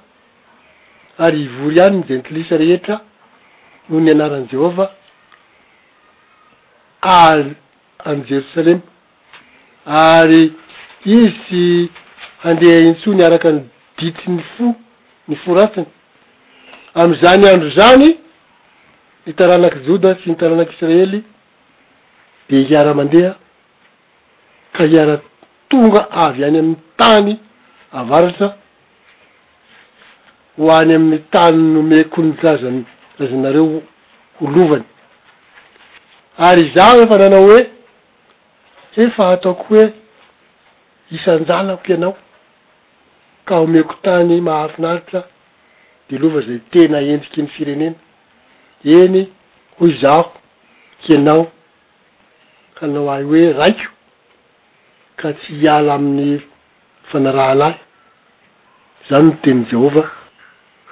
ary 1.25 1.39
ivory 1.45 1.75
iany 1.79 1.97
nzey 1.97 2.15
nitolisa 2.17 2.55
rehetra 2.61 2.95
noho 3.87 4.01
ny 4.05 4.09
anaran' 4.15 4.47
jehova 4.51 4.85
ary 7.25 7.49
any 8.09 8.21
jerosalema 8.29 8.83
ary 10.03 10.41
izy 11.05 11.29
tsy 11.45 11.89
andeha 12.43 12.79
intso 12.79 13.13
ny 13.13 13.23
araky 13.25 13.47
ny 13.51 13.63
ditsy 13.97 14.29
ny 14.31 14.41
fo 14.55 14.73
ny 15.27 15.35
fo 15.35 15.53
ratsiny 15.57 15.87
am'zany 16.93 17.45
andro 17.49 17.69
zany 17.69 18.17
nytaranak' 19.25 19.81
joda 19.85 20.15
sy 20.21 20.29
ny 20.29 20.35
taranak' 20.37 20.73
israely 20.73 21.23
de 22.49 22.57
iara-mandeha 22.69 23.33
ka 24.73 24.83
hiara 24.85 25.17
tonga 25.69 26.07
avy 26.23 26.43
any 26.45 26.59
amn'ny 26.59 26.77
tany 26.97 27.39
avaritra 27.91 28.57
ho 30.57 30.69
any 30.77 30.93
amnny 30.95 31.19
tany 31.31 31.57
nomekonojazamy 31.73 32.83
razanareo 33.19 33.81
holovany 34.39 34.85
ary 36.37 36.69
za 36.75 36.85
efa 37.03 37.17
nanao 37.17 37.41
hoe 37.49 37.59
efa 38.97 39.29
ataoko 39.29 39.63
hoe 39.67 40.00
isanjalako 41.15 41.83
ianao 41.91 42.13
ka 43.47 43.53
ho 43.59 43.65
meko 43.73 43.95
tany 44.03 44.41
mahafinaritra 44.45 45.19
de 46.09 46.15
lova 46.21 46.41
zay 46.47 46.59
tena 46.71 46.97
endriky 47.11 47.39
ny 47.43 47.47
firenena 47.55 47.99
eny 48.97 49.21
ho 49.77 49.81
izaho 49.91 50.25
kianao 51.01 51.43
kanao 52.77 53.07
ahy 53.13 53.23
hoe 53.29 53.43
raiko 53.59 53.87
ka 55.19 55.27
tsy 55.37 55.51
hiala 55.59 55.93
amin'ny 55.95 56.33
fanarah 57.09 57.51
lahy 57.61 57.75
zany 59.09 59.27
no 59.29 59.35
teny 59.43 59.61
jehovah 59.69 60.09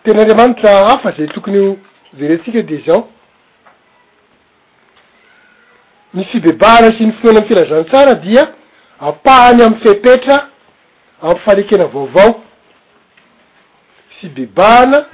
tena 0.04 0.20
andriamanitra 0.20 0.70
hafa 0.72 1.10
zay 1.12 1.26
tokony 1.26 1.58
o 1.58 1.76
zeretsika 2.18 2.62
de 2.62 2.78
zao 2.86 3.08
ny 6.14 6.24
fibebahana 6.24 6.92
sy 6.98 7.04
ny 7.06 7.12
finoana 7.12 7.40
ny 7.40 7.46
filazan 7.48 7.84
tsara 7.84 8.14
dia 8.14 8.48
apahany 9.00 9.62
amy 9.62 9.76
fepetra 9.76 10.48
amfahlekena 11.22 11.86
vaovao 11.86 12.42
fibebahana 14.20 15.06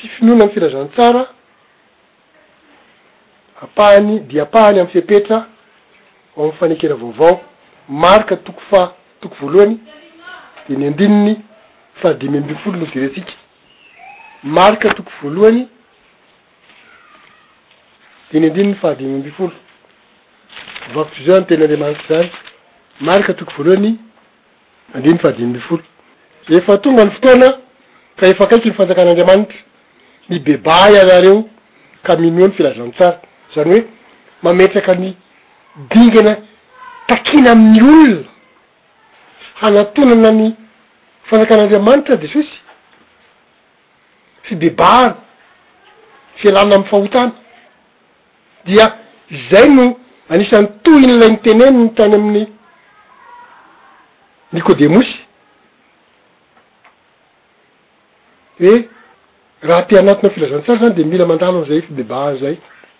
sy 0.00 0.08
finoana 0.08 0.44
ny 0.46 0.50
filazan 0.52 0.88
tsara 0.88 1.35
apany 3.62 4.20
di 4.28 4.40
apahany 4.40 4.78
aminy 4.80 4.90
fipetra 4.92 5.46
o 6.36 6.42
amy 6.44 6.52
fanekera 6.60 6.94
vaovao 6.94 7.40
marika 7.88 8.36
toko 8.36 8.60
fa 8.70 8.94
toko 9.20 9.34
voalohany 9.40 9.78
deny 10.68 10.86
andininy 10.86 11.36
fahadimy 12.02 12.38
ambifolo 12.38 12.76
no 12.78 12.84
dirsika 12.94 13.32
marika 14.44 14.88
toko 14.94 15.10
voalohany 15.22 15.68
deny 18.32 18.46
andininy 18.46 18.74
fahadimy 18.74 19.14
ambifolo 19.14 19.52
vakotrozeo 20.94 21.36
any 21.36 21.44
teny 21.44 21.62
andamanitry 21.64 22.06
zany 22.08 22.30
marika 23.00 23.34
toko 23.34 23.52
voaloany 23.56 23.96
andinny 24.94 25.18
fahadimy 25.18 25.46
ambifolo 25.46 25.82
efatonga 26.48 27.04
ny 27.04 27.10
fotoana 27.10 27.48
ka 28.16 28.26
efa 28.26 28.44
akaiky 28.44 28.68
mifanjakan'andriamanitra 28.68 29.58
mibebay 30.28 31.00
anareo 31.00 31.48
kaminoany 32.02 32.52
filazan 32.52 32.92
tsara 32.92 33.20
zany 33.54 33.68
hoe 33.68 33.84
mametraka 34.42 34.94
ny 34.94 35.14
dingana 35.90 36.32
takina 37.08 37.50
amn'ny 37.56 37.80
olona 37.82 38.24
hanatonana 39.62 40.30
ny 40.40 40.48
fanjakan'andriamanitra 41.30 42.14
de 42.22 42.26
sosy 42.34 42.54
fibebahana 44.46 45.14
fialana 46.40 46.74
am'y 46.78 46.88
fahotana 46.92 47.32
dia 48.66 48.86
zay 49.50 49.68
no 49.76 49.86
anisan'ny 50.32 50.68
tohyny 50.84 51.14
lay 51.20 51.28
nytenenyny 51.34 51.88
tany 51.96 52.14
amin'ny 52.18 52.42
nikôdemousy 54.54 55.18
hoe 58.60 58.78
raha 59.68 59.82
te 59.88 59.98
anatina 59.98 60.30
filazantsara 60.34 60.78
zany 60.80 60.94
de 60.98 61.04
mila 61.10 61.26
mandralo 61.26 61.58
anizay 61.62 61.82
fibebahany 61.82 62.38
zay 62.42 62.56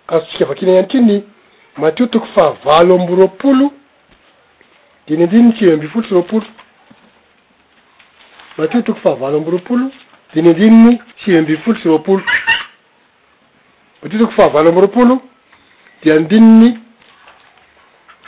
ar 0.09 0.21
tsika 0.27 0.45
avakina 0.45 0.73
any 0.79 0.89
triny 0.89 1.23
matio 1.79 2.07
toko 2.07 2.27
fahavalo 2.35 2.95
ambo 3.01 3.15
ropolo 3.17 3.73
diny 5.07 5.23
andininy 5.23 5.53
tsy 5.53 5.67
my 5.67 5.73
amby 5.75 5.87
folo 5.89 6.07
sy 6.07 6.15
roapolo 6.15 6.45
matio 8.59 8.83
toko 8.83 9.01
fahavalo 9.01 9.37
ambo 9.39 9.51
ropolo 9.51 9.93
diny 10.35 10.49
andininy 10.49 11.01
sy 11.23 11.29
my 11.33 11.39
ambi 11.39 11.57
folo 11.63 11.71
sy 11.79 11.89
roapolo 11.89 12.23
matio 14.03 14.19
toko 14.19 14.33
fahavalo 14.33 14.69
ambo 14.69 14.81
ropolo 14.81 15.23
de 16.03 16.11
andininy 16.13 16.79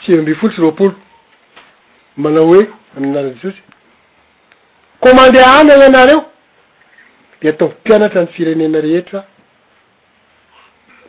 si 0.01 0.11
my 0.11 0.17
amby 0.19 0.33
folo 0.35 0.53
sy 0.53 0.61
roapolo 0.61 0.95
manao 2.17 2.45
hoe 2.47 2.67
aminarade 2.97 3.37
sosy 3.41 3.61
komande 5.01 5.39
any 5.43 5.69
ianareo 5.81 6.25
de 7.41 7.49
ataoko 7.49 7.75
pianatra 7.83 8.21
ny 8.23 8.27
firenena 8.27 8.81
rehetra 8.81 9.27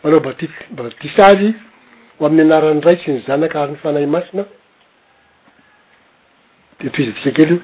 aloha 0.07 0.21
mba 0.21 0.33
ti 0.35 0.49
mba 0.71 0.91
tisaazy 1.03 1.55
ho 2.19 2.27
amin'ny 2.27 2.43
anarany 2.47 2.81
ray 2.81 2.97
tsy 2.97 3.11
ny 3.13 3.21
zanak' 3.27 3.57
ary 3.57 3.73
ny 3.73 3.79
fanahy 3.83 4.07
masina 4.07 4.45
de 6.81 6.89
toiza 6.91 7.13
fisakely 7.19 7.53
io 7.55 7.61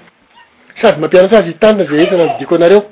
sady 0.81 1.01
mampianatra 1.01 1.39
azy 1.39 1.53
tanna 1.59 1.85
za 1.87 1.97
itana 2.03 2.23
amdiko 2.33 2.55
anareo 2.55 2.83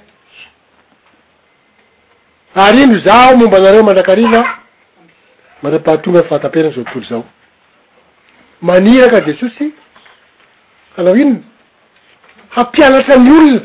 ary 2.55 2.83
indro 2.83 3.01
zao 3.01 3.37
momba 3.37 3.59
nareo 3.61 3.83
mandrakarivamandra-pahatonga 3.83 6.19
nyfahataperany 6.23 6.75
zao 6.75 6.85
totolo 6.85 7.07
zaomaniraka 8.63 9.21
de 9.23 9.35
sosy 9.41 9.75
alaho 10.97 11.17
inona 11.17 11.39
hampianatra 12.57 13.17
ny 13.25 13.31
olona 13.31 13.61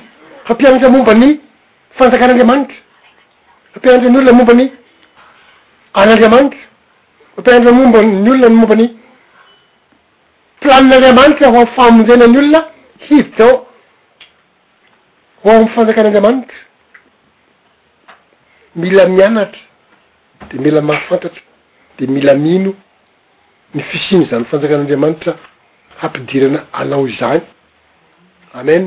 hampianatra 0.49 0.89
mombany 0.95 1.39
fanjakary 1.97 2.31
anriamanitra 2.31 2.77
hampianatrany 3.75 4.17
olona 4.17 4.31
mombany 4.39 4.67
an'andriamanitra 5.99 6.65
mampiandra 7.37 7.71
momba 7.71 7.99
ny 8.03 8.29
olona 8.31 8.49
ny 8.49 8.55
mombany 8.59 8.87
planin'andriamanitra 10.61 11.47
hoa 11.53 11.65
famonjana 11.77 12.27
ny 12.33 12.37
olona 12.41 12.59
hivitao 13.07 13.51
ho 15.43 15.49
a 15.55 15.59
mifanjakan'andriamanitra 15.63 16.57
mila 18.81 19.03
mianatra 19.15 19.61
de 20.49 20.55
mila 20.63 20.81
mahafantatra 20.89 21.41
de 21.97 22.03
mila 22.15 22.33
mino 22.45 22.71
ny 23.75 23.81
fisiny 23.91 24.23
zany 24.29 24.45
fanjakan'andriamanitra 24.51 25.31
hampidirana 26.01 26.59
anao 26.79 27.07
izany 27.11 27.39
amen 28.59 28.85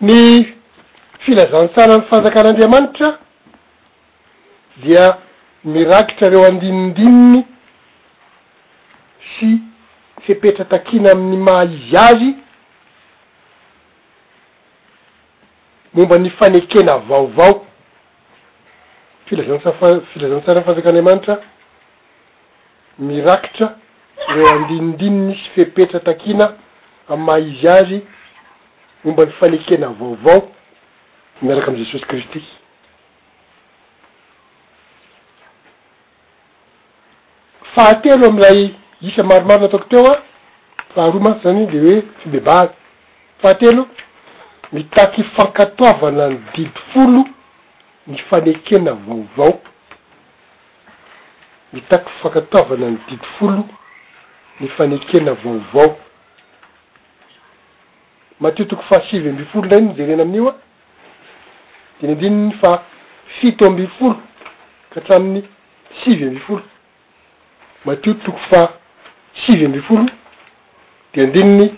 ny 0.00 0.18
filazantsarany 1.28 2.02
fanjakan'andriamanitra 2.10 3.08
dia 4.84 5.04
mirakitra 5.64 6.30
reo 6.32 6.44
andinindininy 6.48 7.40
sy 9.32 9.48
fipetra 10.26 10.64
takina 10.72 11.10
amin'ny 11.14 11.42
mahaizy 11.50 11.96
azy 12.08 12.30
momba 15.94 16.18
ny 16.18 16.30
fanekena 16.40 16.94
vaovao 17.08 17.54
filazan-safa- 19.30 20.00
filazantsarany 20.12 20.64
fanjakananramanitra 20.68 21.36
mirakitra 22.98 23.68
reo 24.34 24.48
andinindininy 24.56 25.34
sy 25.42 25.48
fipetra 25.54 26.00
takina 26.00 26.52
am'ny 27.08 27.24
mahaizy 27.26 27.68
azy 27.80 27.98
momba 29.04 29.22
ny 29.26 29.32
fanekena 29.40 29.88
vaovao 30.00 30.48
miaraky 31.42 31.68
amy 31.70 31.78
jesosy 31.84 32.04
kristy 32.06 32.42
fahatelo 37.74 38.26
am'lay 38.26 38.74
isa 39.02 39.22
maromaro 39.22 39.60
na 39.60 39.66
ataoko 39.66 39.84
teo 39.88 40.12
a 40.12 40.22
faharoa 40.94 41.20
matsy 41.20 41.42
zany 41.42 41.66
de 41.66 41.78
hoe 41.80 42.02
fibebary 42.22 42.70
fahatelo 43.42 43.86
mitaky 44.72 45.22
fankatoavana 45.24 46.28
ny 46.28 46.38
didi 46.54 46.80
folo 46.92 47.24
ny 48.06 48.18
fanekena 48.30 48.92
vaovao 48.92 49.60
mitaky 51.72 52.10
fankatoavana 52.22 52.90
ny 52.90 52.98
didi 53.08 53.26
folo 53.38 53.64
ny 54.60 54.68
fanekena 54.68 55.32
vaovao 55.34 55.98
mateo 58.40 58.66
toko 58.66 58.82
fahasivy 58.82 59.28
amby 59.28 59.44
folo 59.44 59.68
ray 59.68 59.78
iny 59.78 59.92
jerena 59.94 60.22
amin'ioa 60.22 60.54
diny 62.00 62.12
andininy 62.12 62.52
fa 62.62 62.84
fito 63.40 63.66
ambi 63.66 63.86
folo 63.98 64.16
ka 64.94 65.00
traminy 65.00 65.42
sivy 66.02 66.24
ambi 66.26 66.40
folo 66.40 66.62
matio 67.84 68.14
toko 68.14 68.38
fa 68.50 68.70
sivy 69.34 69.66
ambi 69.66 69.80
folo 69.80 70.06
de 71.14 71.20
andininy 71.22 71.72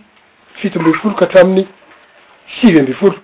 fito 0.57 0.79
ambi 0.79 0.93
folo 0.95 1.15
ka 1.15 1.27
traminy 1.27 1.67
sivy 2.61 2.79
ambi 2.81 2.93
folo 2.93 3.17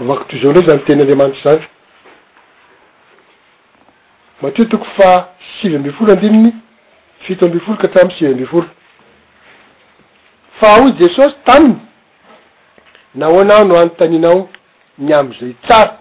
avako 0.00 0.24
toy 0.24 0.40
zao 0.40 0.50
ndreoy 0.50 0.66
zany 0.68 0.84
teny 0.84 1.00
andreamanitry 1.00 1.42
zany 1.42 1.62
matio 4.42 4.64
toko 4.64 4.84
fa 4.96 5.28
sivy 5.60 5.76
amby 5.76 5.90
folo 5.92 6.12
andininy 6.12 6.52
fito 7.20 7.46
amby 7.46 7.60
folo 7.60 7.76
ka 7.76 7.84
atramy 7.88 8.10
sivy 8.12 8.30
ambi 8.32 8.46
folo 8.46 8.68
fa 10.60 10.76
o 10.82 10.90
jesosy 10.98 11.36
taminy 11.44 11.85
naho 13.16 13.40
ana 13.40 13.64
no 13.64 13.74
any 13.80 13.90
taninao 13.98 14.38
ny 14.98 15.12
amzay 15.18 15.54
tsara 15.62 15.94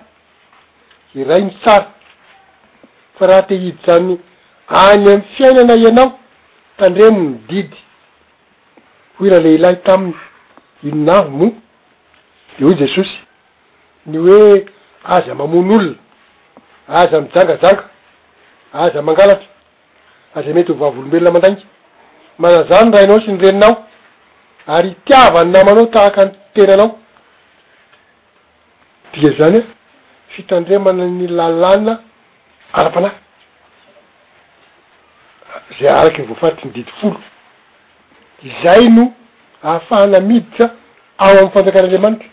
i 1.15 1.23
rainy 1.23 1.51
tsara 1.61 1.87
fa 3.17 3.25
raha 3.27 3.41
tehidy 3.49 3.77
sany 3.85 4.19
any 4.89 5.07
amy 5.09 5.23
fiainana 5.35 5.75
ianao 5.83 6.09
tandreno 6.77 7.19
nydidy 7.29 7.77
hoy 9.19 9.29
raha 9.31 9.41
lehilahy 9.45 9.77
taminy 9.87 10.13
inonahy 10.87 11.29
mo 11.37 11.45
de 12.57 12.63
hoy 12.65 12.75
jesosy 12.81 13.15
ny 14.09 14.17
hoe 14.17 14.65
aza 15.15 15.33
mamony 15.39 15.67
olona 15.75 15.97
aza 17.01 17.17
mijangajanga 17.21 17.83
aza 18.83 18.99
mangalaty 19.07 19.47
aza 20.35 20.49
mety 20.55 20.71
ho 20.71 20.77
vav 20.81 20.97
olombelona 20.99 21.31
mandaingy 21.35 21.63
manazany 22.41 22.91
rayinao 22.95 23.19
sy 23.21 23.31
nyreninao 23.31 23.75
ary 24.67 24.95
tiava 25.05 25.39
ny 25.45 25.51
namanao 25.53 25.85
tahaka 25.95 26.21
nyteranao 26.25 26.91
tikaazany 29.15 29.57
a 29.57 29.61
fitandremanan'ny 30.35 31.27
lalàna 31.37 31.93
ara-panahy 32.77 33.15
zay 35.79 35.89
araky 35.89 36.21
ny 36.21 36.27
voafaty 36.27 36.67
nydidi 36.67 36.91
folo 37.01 37.19
zay 38.63 38.89
no 38.89 39.13
ahafahana 39.63 40.19
miditra 40.19 40.69
ao 41.17 41.37
am'ny 41.37 41.51
fanjakary 41.51 41.85
andriamanitra 41.87 42.27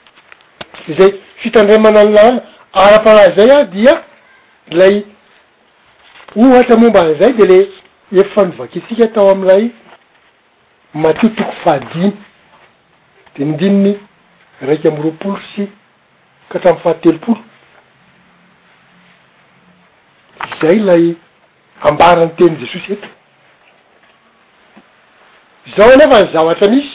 zay 0.99 1.12
fitandremananny 1.43 2.12
lalana 2.12 2.41
ara-panahy 2.72 3.37
zay 3.37 3.51
a 3.51 3.64
dia 3.64 4.03
lay 4.70 5.05
ohatra 6.37 6.76
momba 6.76 7.01
anizay 7.01 7.33
de 7.33 7.45
le 7.47 7.59
efa 8.20 8.45
nivakitsika 8.45 9.05
atao 9.05 9.30
am'lay 9.30 9.70
matio 10.95 11.28
toko 11.28 11.53
faadiny 11.64 12.12
de 13.37 13.45
nindininy 13.45 13.97
raiky 14.66 14.89
am 14.89 15.03
roapolosy 15.03 15.68
katrami 16.53 16.78
fahattelopolo 16.84 17.38
zay 20.61 20.78
lay 20.88 21.16
ambarany 21.82 22.30
teny 22.36 22.57
jesosy 22.61 22.88
heto 22.90 23.09
zaho 25.76 25.90
anefa 25.92 26.20
ny 26.20 26.32
zavatra 26.32 26.68
misy 26.68 26.92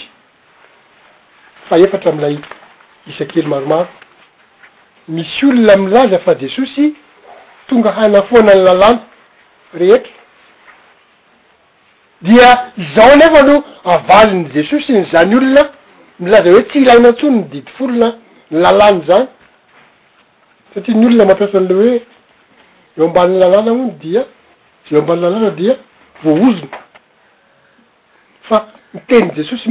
fa 1.70 1.78
efatra 1.80 2.12
amlay 2.12 2.38
isankely 3.08 3.48
maromaro 3.48 3.88
misy 5.08 5.46
olona 5.46 5.76
milaza 5.78 6.20
fa 6.20 6.36
jesosy 6.40 6.94
tonga 7.68 7.92
hanafoana 7.98 8.54
ny 8.56 8.64
lalany 8.66 9.00
rehetra 9.74 10.14
dia 12.22 12.50
zaho 12.96 13.10
anefa 13.14 13.40
aloh 13.40 13.64
avaziny 13.94 14.50
jesosy 14.54 14.92
nyzany 14.94 15.36
olona 15.36 15.64
milaza 16.20 16.52
hoe 16.52 16.64
tsy 16.64 16.78
ilaina 16.80 17.10
antsony 17.10 17.36
ny 17.38 17.44
didi 17.52 17.72
folona 17.78 18.10
ny 18.52 18.62
lalany 18.62 19.02
zany 19.08 19.28
satria 20.74 20.96
ny 20.96 21.06
olola 21.08 21.26
mampiasanle 21.26 21.74
hoe 21.80 21.94
eo 22.98 23.06
ambany 23.08 23.34
lalana 23.40 23.72
non 23.74 23.92
dia 24.02 24.22
eo 24.92 25.00
ambany 25.00 25.22
lalàna 25.22 25.50
dia 25.60 25.74
voaozony 26.24 26.70
fa 28.48 28.58
miteny 28.94 29.32
jesosy 29.36 29.70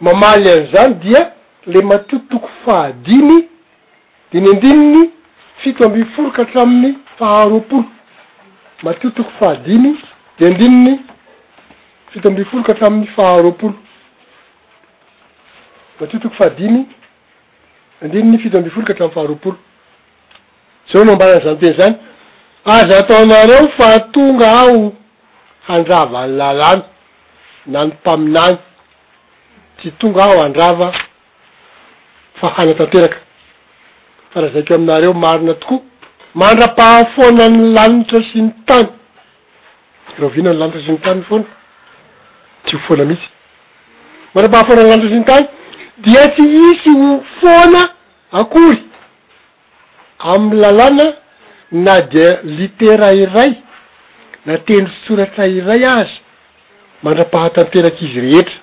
mamaly 0.00 0.50
an'zany 0.54 0.94
dia 1.04 1.20
le 1.66 1.80
matiotoko 1.82 2.48
fahadimy 2.64 3.38
diny 4.32 4.48
andininy 4.54 5.10
fito 5.58 5.84
ambi 5.86 6.04
foloka 6.14 6.42
atrami'ny 6.42 6.92
faharoapolo 7.18 7.84
matiotoko 8.82 9.30
fahadimy 9.38 9.96
de 10.38 10.46
andininy 10.46 10.96
fito 12.10 12.28
ambi 12.28 12.44
foloka 12.44 12.72
atrami'ny 12.72 13.06
faharoapolo 13.16 13.74
matiotoko 16.00 16.34
fahadimy 16.34 16.86
andininy 18.02 18.38
fito 18.38 18.58
ambi 18.58 18.70
foloka 18.70 18.92
atraminny 18.92 19.14
faharopolo 19.14 19.58
zao 20.92 21.04
no 21.04 21.12
ambananyzanytena 21.12 21.74
zany 21.78 21.94
aza 22.64 22.98
ataonareo 22.98 23.68
fa 23.68 24.00
tonga 24.00 24.46
aho 24.60 24.92
handrava 25.66 26.26
ny 26.26 26.36
lalany 26.36 26.82
na 27.66 27.84
ny 27.84 27.90
mpaminany 27.92 28.56
tsy 29.78 29.90
tonga 29.98 30.24
aho 30.24 30.42
andrava 30.42 30.92
fa 32.40 32.48
hana 32.48 32.74
tanteraka 32.74 33.16
faraha 34.30 34.52
zakeo 34.54 34.76
aminareo 34.76 35.12
marina 35.14 35.54
tokoa 35.54 35.80
mandra-pahafoanany 36.34 37.72
lanitra 37.74 38.20
sy 38.22 38.40
ny 38.42 38.50
tany 38.66 38.88
rohovina 40.18 40.50
ny 40.52 40.58
lanitra 40.58 40.80
sy 40.82 40.90
ny 40.92 40.98
tany 40.98 41.22
foana 41.22 41.44
tsy 42.64 42.76
ho 42.76 42.80
foana 42.86 43.04
mihitsy 43.04 43.28
mandra-pahafoanany 44.34 44.88
lanitra 44.90 45.10
sy 45.12 45.18
ny 45.20 45.24
tany 45.24 45.46
dia 45.98 46.28
tsy 46.28 46.44
isy 46.72 46.90
ho 47.00 47.24
foana 47.40 47.80
akoly 48.32 48.87
amy 50.18 50.56
lalàna 50.56 51.12
na 51.72 52.00
dia 52.00 52.40
litera 52.42 53.12
iray 53.12 53.62
na 54.46 54.56
tendry 54.58 54.94
soratra 55.06 55.46
iray 55.46 55.84
azy 55.84 56.20
mandra-pahatanterak' 57.02 58.02
izy 58.02 58.20
rehetra 58.20 58.58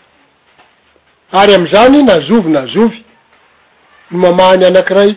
ary 1.40 1.54
am'izany 1.54 2.04
nazovy 2.04 2.50
na 2.52 2.66
zovy 2.68 3.06
no 4.12 4.18
mamany 4.20 4.66
anakiray 4.66 5.12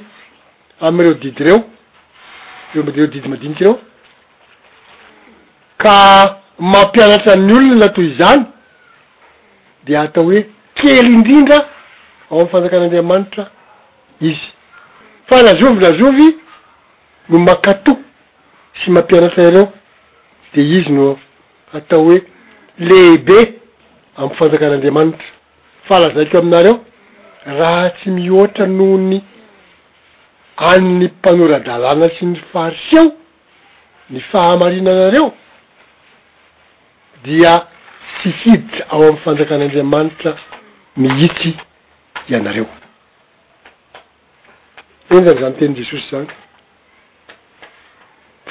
amireo 0.81 1.15
didy 1.23 1.45
reo 1.45 1.59
eo 2.75 2.83
mreo 2.83 3.07
didy 3.07 3.29
madiniky 3.29 3.65
reo 3.65 3.81
ka 5.83 5.97
mampianatra 6.59 7.37
ny 7.37 7.53
olona 7.59 7.77
latoy 7.85 8.07
izany 8.13 8.45
de 9.87 9.97
atao 9.99 10.25
hoe 10.25 10.41
kely 10.79 11.11
indrindra 11.17 11.59
ao 12.31 12.39
am'y 12.41 12.49
fanjakan'andriamanitra 12.53 13.45
izy 14.29 14.49
fa 15.29 15.43
lazovy 15.43 15.81
lazovy 15.81 16.29
no 17.29 17.39
makato 17.39 17.97
sy 18.81 18.91
mampianatra 18.91 19.43
ireo 19.49 19.73
de 20.55 20.63
izy 20.63 20.93
no 20.93 21.19
atao 21.73 22.05
hoe 22.05 22.21
lehibe 22.79 23.39
amy 24.17 24.35
fanjakan'andriamanitra 24.39 25.27
fa 25.89 25.99
lazaiko 26.01 26.39
aminareo 26.39 26.85
raha 27.47 27.91
tsy 27.91 28.11
mioatra 28.11 28.67
noho 28.67 28.99
ny 28.99 29.21
ani'ny 30.57 31.05
mpanoradalàna 31.05 32.09
sy 32.17 32.25
ny 32.27 32.41
fariseo 32.53 33.13
ny 34.11 34.21
fahamarina 34.33 34.91
anareo 34.93 35.33
dia 37.25 37.67
syhiditra 38.23 38.89
ao 38.91 39.03
amy 39.09 39.19
fanjakan'andriamanitra 39.25 40.37
mihitsy 40.97 41.57
ianareo 42.29 42.78
iny 45.11 45.23
zany 45.25 45.35
zay 45.41 45.49
y 45.51 45.57
teny 45.57 45.75
jesosy 45.79 46.11
zany 46.11 46.27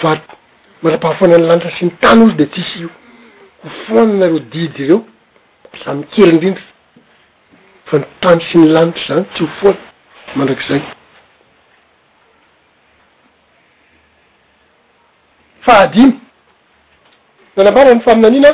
vat 0.01 0.22
mara-pahafoana 0.82 1.38
ny 1.38 1.45
lanitra 1.47 1.70
sy 1.78 1.86
ny 1.86 1.91
tany 2.01 2.24
oly 2.26 2.36
de 2.39 2.45
tsisy 2.49 2.80
io 2.82 2.89
ho 3.64 3.70
foananareo 3.86 4.39
didy 4.53 4.88
reo 4.89 5.03
samyikery 5.84 6.30
indrindra 6.34 6.64
fa 7.91 7.97
nitany 8.01 8.41
sy 8.49 8.58
ny 8.62 8.68
lanitra 8.72 9.08
zany 9.12 9.26
tsy 9.34 9.43
ho 9.43 9.49
foana 9.60 9.82
mandrak'zay 10.39 10.82
fa 15.68 15.80
adimy 15.84 16.18
nanambara 17.55 17.93
ny 17.93 18.01
faminanina 18.08 18.53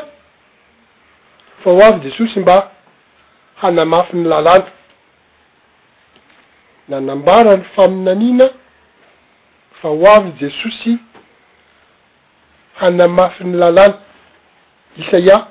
fa 1.64 1.70
ho 1.72 1.82
avy 1.88 2.10
jesosy 2.10 2.40
mba 2.44 2.60
hanamafy 3.64 4.18
ny 4.18 4.24
lalano 4.28 4.68
nanambarany 6.90 7.64
faminanina 7.76 8.50
fa 9.82 9.88
oavy 9.90 10.32
jesosy 10.40 11.00
hanamafy 12.80 13.44
ny 13.46 13.56
lalàna 13.58 13.98
isaia 14.98 15.48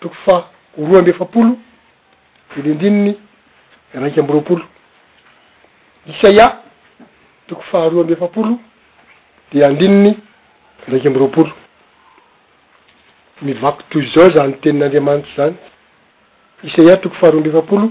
toko 0.00 0.14
fa 0.24 0.44
roa 0.78 0.98
ambeefapolo 0.98 1.56
delindininy 2.56 3.18
raiky 3.94 4.20
amby 4.20 4.32
roapolo 4.32 4.64
isaia 6.06 6.56
toko 7.46 7.62
faharoambeefapolo 7.62 8.58
de 9.52 9.64
andininy 9.66 10.18
raiky 10.88 11.06
amby 11.08 11.18
roapolo 11.18 11.50
mivako 13.42 13.82
tozy 13.90 14.08
zao 14.18 14.30
zany 14.30 14.52
tenin'andriamanity 14.52 15.28
zany 15.36 15.54
isaia 16.64 16.96
toko 16.96 17.14
faharoa 17.14 17.40
mbe 17.40 17.48
efapolo 17.50 17.90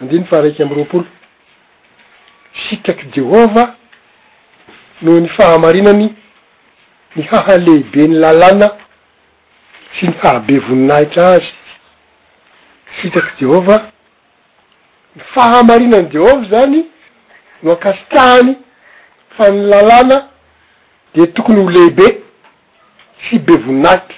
andininy 0.00 0.26
fa 0.26 0.40
raiky 0.40 0.62
amby 0.62 0.74
roapolo 0.74 1.06
sitraky 2.54 3.06
jehova 3.16 3.76
no 5.02 5.18
ny 5.20 5.28
fahamarinany 5.36 6.08
ny 7.16 7.22
haha 7.30 7.56
lehibe 7.58 8.08
ny 8.10 8.16
lalàna 8.22 8.68
sy 9.98 10.06
ny 10.10 10.14
hahabe 10.22 10.58
voninahitra 10.66 11.28
azy 11.38 11.52
sitraky 13.00 13.38
jehova 13.44 13.78
ny 15.16 15.22
fahamarinany 15.34 16.08
jehova 16.12 16.48
zany 16.50 16.82
no 17.62 17.72
ankasitany 17.76 18.54
fa 19.38 19.50
ny 19.50 19.60
lalàna 19.70 20.20
de 21.14 21.26
tokony 21.38 21.62
ho 21.64 21.70
lehibe 21.70 22.12
sy 23.28 23.38
be 23.38 23.52
voninahitra 23.62 24.16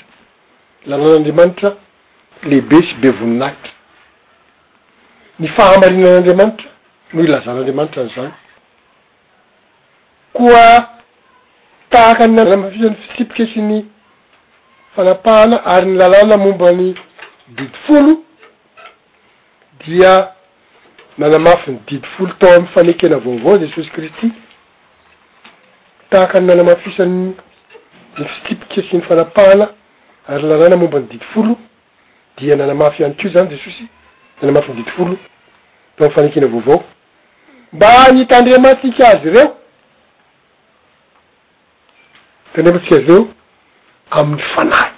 lalan'andriamanitra 0.89 1.73
lehibe 2.49 2.83
sy 2.89 2.95
be 3.05 3.11
voninahitra 3.21 3.73
ny 5.41 5.49
fahamarinan'andriamanitra 5.53 6.72
no 7.15 7.23
lazan'andriamanitra 7.23 8.03
anzany 8.03 8.31
koa 10.33 10.89
tahakanmafisany 11.91 12.95
fitsipika 13.01 13.45
syny 13.53 13.85
fanapahana 14.95 15.57
ary 15.73 15.87
ny 15.87 15.97
lalàna 15.99 16.37
mombany 16.37 16.95
didi 17.49 17.73
folo 17.87 18.25
dia 19.85 20.29
nanamafy 21.19 21.71
ny 21.73 21.79
didi 21.87 22.07
folo 22.17 22.33
tao 22.39 22.55
am 22.57 22.67
fanekena 22.75 23.19
vaovao 23.25 23.59
jesosy 23.59 23.91
kristy 23.91 24.33
tahaka 26.11 26.41
ny 26.41 26.47
nanamafisany 26.47 27.35
fitsipika 28.33 28.83
sy 28.91 28.97
ny 28.97 29.03
fanapahana 29.03 29.67
ary 30.29 30.43
lalàna 30.49 30.77
momba 30.77 30.99
ny 31.01 31.07
didi 31.11 31.25
folo 31.35 31.57
dia 32.39 32.57
nanamafy 32.57 33.03
iany 33.03 33.15
keo 33.15 33.31
zany 33.31 33.51
jesosy 33.51 33.85
nanamafy 34.41 34.73
ny 34.73 34.77
didfolo 34.83 35.17
toamy 35.97 36.11
fanekena 36.15 36.47
vaovao 36.47 36.85
mba 37.73 38.13
nitandrematika 38.13 39.09
azy 39.09 39.25
reo 39.35 39.57
tandrematsika 42.53 42.97
zeo 43.07 43.21
amin'ny 44.19 44.43
fanahy 44.55 44.91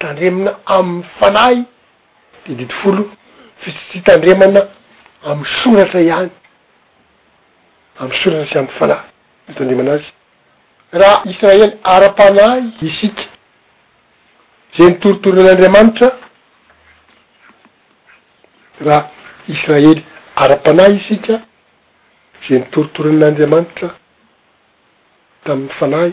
tandremana 0.00 0.52
amiy 0.76 1.02
fanay 1.18 1.56
de 2.44 2.52
didi 2.58 2.74
folo 2.82 3.02
fisy 3.60 3.78
tsy 3.88 4.00
tandremana 4.06 4.60
amy 5.30 5.44
soratra 5.60 6.00
iany 6.08 6.28
amy 8.00 8.14
soratra 8.20 8.46
sy 8.50 8.58
amy 8.60 8.72
fanahy 8.78 9.04
notandrimanazy 9.48 10.08
raha 11.00 11.18
israely 11.32 11.68
ara-panay 11.94 12.60
isika 12.88 13.22
ze 14.76 14.82
ny 14.88 14.94
toritorin 15.00 15.44
n'andriamanitra 15.46 16.08
raha 18.86 19.02
israely 19.54 20.00
ara-panay 20.42 20.92
isika 21.00 21.34
za 22.48 22.54
ny 22.58 22.64
toritoron'andriamanitra 22.70 23.90
taminny 25.44 25.70
fanahy 25.80 26.12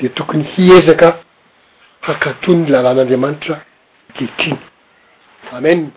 de 0.00 0.08
tokony 0.16 0.44
hiezaka 0.54 1.08
hakato 2.06 2.50
ny 2.54 2.62
lalan'andriamanitra 2.72 3.56
detiny 4.18 4.56
amen 5.56 5.90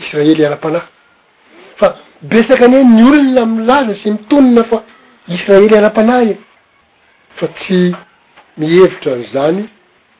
israely 0.00 0.42
ala-panahy 0.46 0.88
fa 1.78 1.86
besaka 2.30 2.64
anye 2.64 2.80
ny 2.84 3.02
olona 3.08 3.46
mlaza 3.54 3.94
sy 4.02 4.08
mitonona 4.10 4.62
fa 4.70 4.78
israely 5.36 5.76
ala-panah 5.78 6.20
e 6.30 6.34
fa 7.38 7.46
tsy 7.56 7.78
mihevitra 8.60 9.12
nyzany 9.20 9.60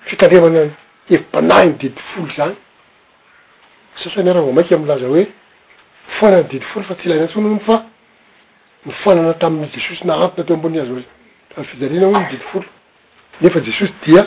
fitandreamana 0.09 0.61
hevim-panahy 1.09 1.67
ny 1.69 1.79
didi 1.79 2.01
folo 2.13 2.29
zany 2.37 2.55
sasany 4.01 4.29
arahanao 4.31 4.53
maiky 4.57 4.75
amy 4.77 4.87
laza 4.91 5.07
hoe 5.09 5.25
foanaandidi 6.19 6.65
folo 6.73 6.85
fa 6.87 6.95
tsy 6.95 7.07
ilaina 7.07 7.29
tsona 7.29 7.49
hono 7.49 7.61
fa 7.67 7.77
nifoalana 8.87 9.35
tami'y 9.35 9.71
jesosy 9.75 10.05
na 10.07 10.15
amtina 10.15 10.45
teo 10.47 10.57
ambonyazo 10.57 11.03
a 11.57 11.65
fizarina 11.65 12.07
ho 12.07 12.13
ndidy 12.21 12.43
folo 12.53 12.65
nefa 13.41 13.61
jesosy 13.61 13.93
dia 14.07 14.27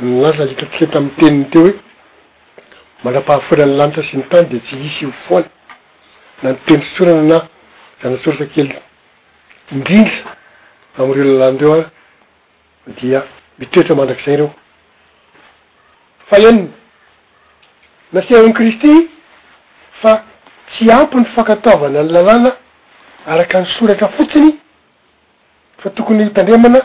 nlasa 0.00 0.44
hitatike 0.44 0.86
taminy 0.86 1.10
teniny 1.20 1.44
teo 1.52 1.62
hoe 1.62 1.72
mandra-pahafoana 3.02 3.66
ny 3.66 3.76
lanitra 3.76 4.02
sy 4.02 4.16
ny 4.16 4.22
tany 4.30 4.46
de 4.50 4.60
tsy 4.60 4.80
isy 4.88 5.06
o 5.06 5.12
foala 5.28 5.48
na 6.42 6.50
niteni 6.52 6.82
tssorana 6.84 7.22
na 7.22 7.46
zanasorosa 8.02 8.46
kely 8.54 8.72
indrindra 9.72 10.36
amreo 10.98 11.24
lalanireo 11.24 11.80
a 11.80 13.00
dia 13.00 13.22
mitoetra 13.58 13.94
mandrak'zay 13.94 14.36
reo 14.36 14.52
fa 16.28 16.36
eniy 16.48 16.68
nasiaan' 18.12 18.52
kristy 18.52 18.90
fa 20.02 20.22
tsy 20.70 20.90
ampi 20.90 21.16
ny 21.16 21.24
fankatoavana 21.34 22.02
ny 22.02 22.10
lalàna 22.12 22.50
araky 23.26 23.56
ny 23.56 23.66
soratra 23.78 24.08
fotsiny 24.08 24.56
fa 25.78 25.90
tokony 25.90 26.26
itandremana 26.26 26.80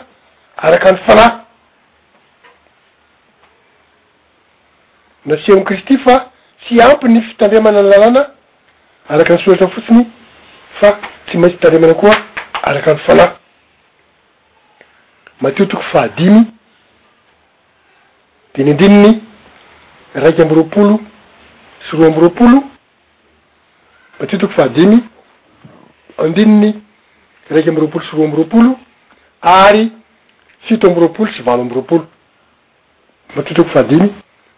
araka 0.56 0.88
any 0.88 0.96
falay 1.06 1.30
naseo 5.26 5.54
amy 5.56 5.64
kristy 5.64 5.98
fa 5.98 6.30
tsy 6.62 6.80
ampy 6.82 7.08
ny 7.08 7.22
fitandremana 7.22 7.82
ny 7.82 7.88
lalana 7.88 8.26
araky 9.08 9.32
ny 9.32 9.38
soratra 9.38 9.68
fotsiny 9.68 10.06
fa 10.80 10.98
tsy 11.26 11.38
maintsy 11.38 11.58
tandremana 11.58 11.94
koa 11.94 12.14
araka 12.62 12.90
any 12.90 12.98
falay 12.98 13.30
matiotoky 15.40 15.84
fahadimy 15.90 16.44
dinindininy 18.54 19.22
raiky 20.14 20.42
amby 20.42 20.54
roapolo 20.54 21.00
soroa 21.90 22.06
amby 22.06 22.20
roapolo 22.20 22.71
matotoko 24.22 24.52
fahadimy 24.52 24.98
andininy 26.18 26.74
raiky 27.50 27.68
amby 27.68 27.80
ropolo 27.80 28.04
sy 28.04 28.14
roa 28.16 28.24
amby 28.24 28.36
roapolo 28.36 28.78
ary 29.42 29.92
fito 30.60 30.86
amby 30.88 31.00
roapolo 31.00 31.28
tsy 31.30 31.42
valo 31.42 31.62
amby 31.62 31.74
roapolo 31.74 32.06
matotoko 33.36 33.70
fahadimy 33.70 34.08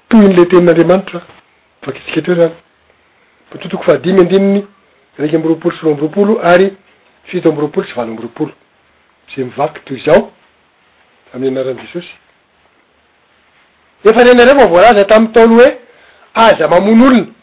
toy 0.09 0.21
ny 0.21 0.35
le 0.37 0.45
tenin'andramanitra 0.47 1.21
vaktsika 1.85 2.21
treo 2.23 2.37
zany 2.37 2.55
matotoko 3.55 3.83
fahadimy 3.85 4.21
andininy 4.21 4.67
raiky 5.19 5.37
amby 5.37 5.49
roapolo 5.49 5.75
sy 5.77 5.85
ro 5.85 5.91
ambyropolo 5.93 6.39
ary 6.43 6.77
fito 7.25 7.49
amby 7.49 7.61
roapolo 7.61 7.87
tsy 7.87 7.95
valo 7.97 8.11
amby 8.11 8.23
roapolo 8.23 8.53
ze 9.35 9.45
mivaky 9.45 9.81
toy 9.87 9.99
zao 10.05 10.31
amin'ny 11.35 11.59
anaran' 11.61 11.81
jesosy 11.81 12.13
efa 14.05 14.25
renareo 14.25 14.59
fa 14.59 14.67
voalaza 14.67 15.05
tamiy 15.05 15.33
taolo 15.33 15.55
hoe 15.55 15.79
aza 16.35 16.69
mamono 16.69 17.05
olony 17.07 17.34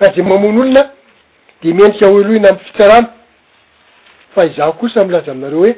a 0.00 0.12
ze 0.14 0.22
mamon' 0.22 0.56
olona 0.56 0.92
de 1.62 1.72
miendrika 1.72 2.06
hoeloy 2.06 2.40
na 2.40 2.48
amyfitsarano 2.50 3.08
fa 4.34 4.44
izaho 4.46 4.72
kosa 4.72 5.04
mlaza 5.04 5.32
aminareohoe 5.32 5.72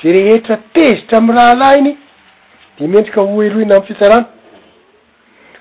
ze 0.00 0.08
rehetra 0.12 0.56
tezitra 0.72 1.18
amy 1.18 1.34
rahalah 1.34 1.78
iny 1.78 1.96
de 2.78 2.86
miendrika 2.86 3.20
ho 3.20 3.42
eloy 3.42 3.64
na 3.66 3.74
amy 3.76 3.86
fitsarano 3.86 4.26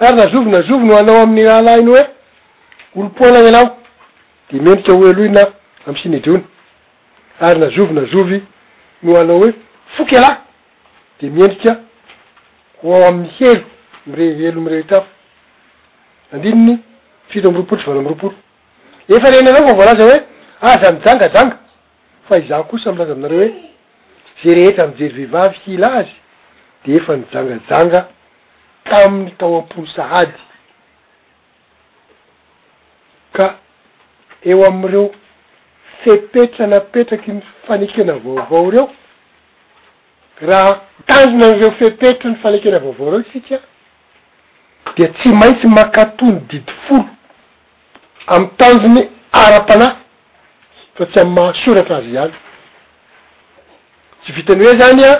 ary 0.02 0.16
nazovy 0.16 0.50
nazovy 0.52 0.86
no 0.88 0.96
anao 1.00 1.18
amny 1.24 1.44
rahalahiny 1.44 1.88
hoe 1.92 2.04
olopôlany 2.96 3.48
alaho 3.50 3.72
de 4.52 4.60
miendrika 4.66 4.94
hoeloyna 4.94 5.42
amy 5.88 5.98
simedrony 6.02 6.44
ary 7.42 7.60
nazovy 7.60 7.94
nazovy 7.94 8.44
no 9.04 9.16
anao 9.20 9.40
hoe 9.42 9.52
foky 9.98 10.16
alahy 10.18 10.38
de 11.22 11.30
miendrika 11.30 11.72
hoao 12.84 13.06
amny 13.08 13.28
helo 13.38 13.64
mirehelo 14.06 14.62
mirehetrafo 14.62 15.08
andininy 16.34 16.78
fito 17.30 17.48
amy 17.50 17.58
ropotry 17.58 17.86
vala 17.86 18.00
am 18.00 18.08
roapoto 18.08 18.36
efa 19.08 19.30
renaanao 19.32 19.68
fa 19.68 19.74
voalaza 19.80 20.04
hoe 20.08 20.20
aza 20.70 20.88
mijangajanga 20.92 21.58
fa 22.30 22.38
iza 22.38 22.64
kosa 22.70 22.90
amlaza 22.90 23.14
amnareo 23.14 23.40
hoe 23.44 23.50
za 24.44 24.54
rehetra 24.58 24.84
amjery 24.86 25.14
vehivavy 25.18 25.60
kil 25.66 25.84
azy 25.84 26.10
de 26.86 26.96
efa 26.96 27.16
nijangajanga 27.18 28.02
tamin'ny 28.90 29.32
tao 29.38 29.56
am-pony 29.58 29.88
sahady 29.96 30.34
ka 33.34 33.46
eo 34.44 34.66
am'ireo 34.66 35.12
fipetra 36.04 36.68
napetraky 36.68 37.32
ny 37.32 37.42
fanekena 37.68 38.14
vaovao 38.14 38.72
reo 38.72 38.90
raha 40.42 40.82
tanjona 41.06 41.46
areo 41.54 41.72
fipetra 41.72 42.30
ny 42.30 42.36
fanekena 42.42 42.80
vaovao 42.80 43.12
reo 43.12 43.24
sikia 43.34 43.60
dea 44.98 45.08
tsy 45.08 45.30
maintsy 45.30 45.68
makatony 45.68 46.40
didi 46.50 46.72
folo 46.88 47.10
amy 48.28 48.48
tanjony 48.58 49.10
ara-panay 49.34 49.96
fa 50.96 51.06
tsy 51.06 51.20
amy 51.22 51.32
mahasora 51.36 51.84
trazy 51.84 52.10
ihany 52.12 52.34
tsy 54.22 54.32
vitany 54.34 54.64
hoe 54.66 54.76
zany 54.80 55.04
a 55.04 55.14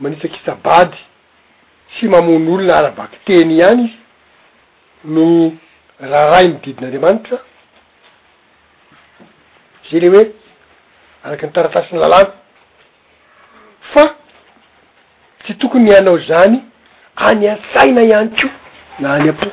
manisaky 0.00 0.38
isabady 0.42 0.96
tsy 1.94 2.08
mamon' 2.08 2.48
olona 2.52 2.76
ara 2.76 2.90
baky 2.90 3.18
teny 3.24 3.54
ihany 3.58 3.82
izy 3.84 3.98
no 5.04 5.52
raharay 6.10 6.48
mididin'andreamanitra 6.48 7.38
zay 9.90 10.00
ley 10.00 10.08
hoe 10.10 10.24
araky 11.24 11.46
ny 11.46 11.52
taratasiny 11.52 11.98
lalàna 11.98 12.32
fa 13.92 14.04
tsy 15.44 15.54
tokony 15.58 15.90
ianao 15.90 16.18
zany 16.18 16.62
any 17.16 17.48
atsaina 17.48 18.02
iany 18.02 18.28
ko 18.38 18.48
na 19.00 19.14
any 19.16 19.30
apo 19.30 19.46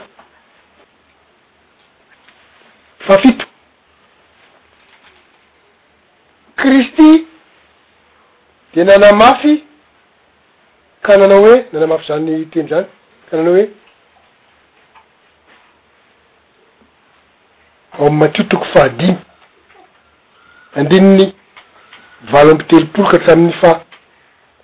fafito 3.07 3.45
kristy 6.55 7.27
de 8.75 8.83
nana 8.83 9.11
mafy 9.13 9.63
ka 11.01 11.17
nanao 11.17 11.39
hoe 11.39 11.65
nana 11.73 11.87
mafy 11.87 12.07
zany 12.07 12.45
teny 12.49 12.67
zany 12.69 12.85
ka 13.29 13.37
nanao 13.37 13.53
hoe 13.55 13.69
o 17.99 18.09
matiotoko 18.09 18.65
fadimy 18.65 19.17
andininy 20.77 21.35
valo 22.31 22.51
ombitelopolo 22.51 23.07
ka 23.07 23.19
traminy 23.19 23.53
fa 23.61 23.85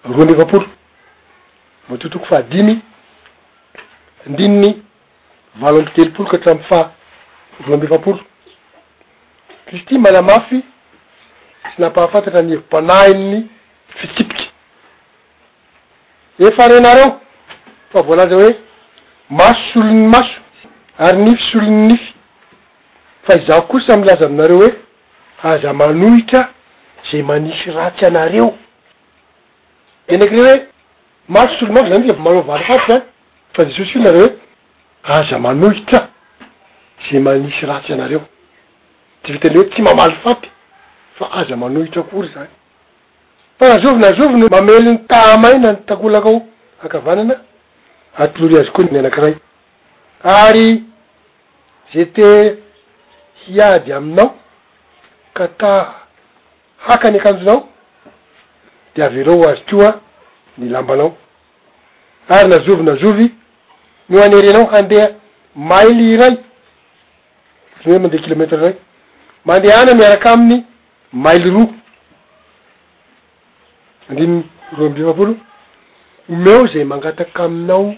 roandefapolo 0.05 0.65
matiotoko 1.89 2.25
fadimy 2.25 2.81
andininy 4.25 4.81
valo 5.55 5.79
ambitelopolo 5.79 6.29
ka 6.29 6.37
tramy 6.37 6.63
fa 6.63 6.91
voloambe 7.59 7.87
fapolo 7.87 8.19
fisy 9.67 9.85
ty 9.85 9.97
malamafy 9.97 10.59
tsy 11.67 11.81
nampahafantatra 11.81 12.41
ny 12.43 12.53
evim-panainny 12.55 13.39
fitsipiky 13.97 14.47
efa 16.47 16.63
anynareo 16.65 17.09
fa 17.91 17.99
voalaza 18.07 18.35
hoe 18.35 18.53
maso 19.29 19.61
solony 19.73 20.07
maso 20.13 20.41
ary 20.99 21.17
nify 21.23 21.43
solony 21.51 21.87
nify 21.87 22.13
fa 23.23 23.35
izao 23.37 23.61
koy 23.61 23.81
samy 23.81 24.05
laza 24.05 24.25
aminareo 24.25 24.59
hoe 24.61 24.71
aza 25.43 25.73
manohikra 25.73 26.49
zey 27.11 27.21
manisy 27.23 27.71
ratsy 27.71 28.05
anareo 28.05 28.53
endraiky 30.07 30.35
reoy 30.35 30.45
hoe 30.53 30.67
maso 31.27 31.53
syolon 31.57 31.73
maso 31.75 31.89
zany 31.91 32.07
manaovalyfapty 32.13 32.91
any 32.93 33.01
fa 33.53 33.69
sosi 33.77 33.99
nareo 33.99 34.23
hoe 34.23 34.37
aza 35.03 35.39
manohitra 35.39 36.07
tsy 37.01 37.19
manisy 37.19 37.65
ratsy 37.65 37.93
anareo 37.93 38.21
tsy 39.23 39.31
vitany 39.33 39.55
hoe 39.57 39.69
tsy 39.69 39.81
mamaly 39.81 40.15
fapy 40.23 40.49
fa 41.17 41.29
aza 41.33 41.55
manohitra 41.57 42.03
kory 42.03 42.27
zany 42.33 42.47
fa 43.57 43.67
nazovy 43.73 43.99
nazovy 43.99 44.35
no 44.39 44.47
mamely 44.49 44.91
ny 44.91 44.97
tamaina 45.07 45.71
ny 45.73 45.77
takolaka 45.85 46.29
ao 46.29 46.45
hakavanana 46.83 47.35
ary 48.17 48.33
tolory 48.33 48.57
azy 48.59 48.69
koa 48.71 48.83
ny 48.91 48.97
anakiray 48.99 49.35
ary 50.23 50.83
gete 51.93 52.57
hiady 53.47 53.91
aminao 53.93 54.35
ka 55.33 55.47
ta 55.47 55.93
hakany 56.87 57.17
akanjonao 57.19 57.67
de 58.95 59.01
avy 59.03 59.19
ereo 59.19 59.47
azy 59.49 59.63
koa 59.69 59.99
ny 60.57 60.69
lambanao 60.69 61.17
ary 62.29 62.49
nazovy 62.49 62.83
nazovy 62.83 63.31
no 64.09 64.21
anery 64.23 64.53
nao 64.53 64.65
handeha 64.71 65.07
maily 65.55 66.17
ray 66.17 66.35
mandeha 67.85 68.23
kilômetra 68.23 68.57
ray 68.61 68.75
mandehana 69.45 69.93
miaraka 69.99 70.29
aminy 70.35 70.57
maily 71.23 71.49
roa 71.55 71.67
andrinny 74.09 74.41
roa 74.77 74.87
ambivavolo 74.89 75.33
omeo 76.33 76.65
zay 76.71 76.83
mangataka 76.83 77.43
aminao 77.43 77.95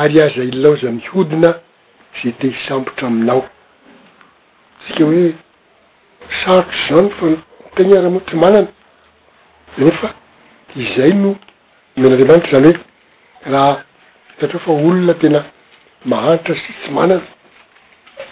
ary 0.00 0.20
aza 0.22 0.42
ilnao 0.44 0.76
za 0.76 0.90
mihodina 0.92 1.50
za 2.22 2.32
te 2.38 2.46
hisampotra 2.48 3.08
aminao 3.08 3.44
tsika 4.80 5.04
hoe 5.04 5.34
sarotro 6.40 6.86
zany 6.92 7.10
fatena 7.62 7.96
rahamo 8.00 8.20
tsy 8.20 8.36
manana 8.36 8.68
anefa 9.78 10.08
izay 10.82 11.12
no 11.12 11.30
mena 11.96 12.10
andriamanitra 12.14 12.52
zany 12.60 12.72
hoe 12.72 12.82
raha 13.52 13.74
hitatrofa 14.30 14.70
olona 14.86 15.14
tena 15.14 15.40
mahanitra 16.12 16.54
s 16.54 16.62
tsy 16.80 16.90
manana 16.98 17.20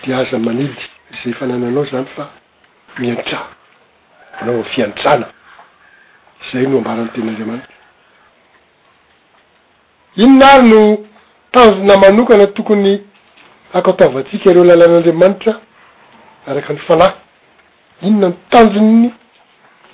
de 0.07 0.12
azany 0.12 0.42
manidy 0.44 0.74
izay 1.12 1.32
fanana 1.34 1.66
anao 1.68 1.84
zany 1.84 2.07
fa 2.16 2.30
miantrah 2.98 3.46
anao 4.40 4.61
a 4.61 4.64
fiantrana 4.64 5.26
zay 6.53 6.66
no 6.66 6.78
ambaran'ny 6.78 7.11
tenyandriamanitra 7.12 7.68
inona 10.16 10.46
ary 10.53 10.68
no 10.68 11.05
tanjona 11.53 11.96
manokana 11.98 12.46
tokony 12.46 13.03
akatoavatsika 13.74 14.51
ireo 14.51 14.64
lalan'andriamanitra 14.64 15.53
araky 16.46 16.72
ny 16.72 16.78
fanahy 16.88 17.14
inona 18.03 18.28
no 18.28 18.34
tanjona 18.51 18.88
iny 18.90 19.11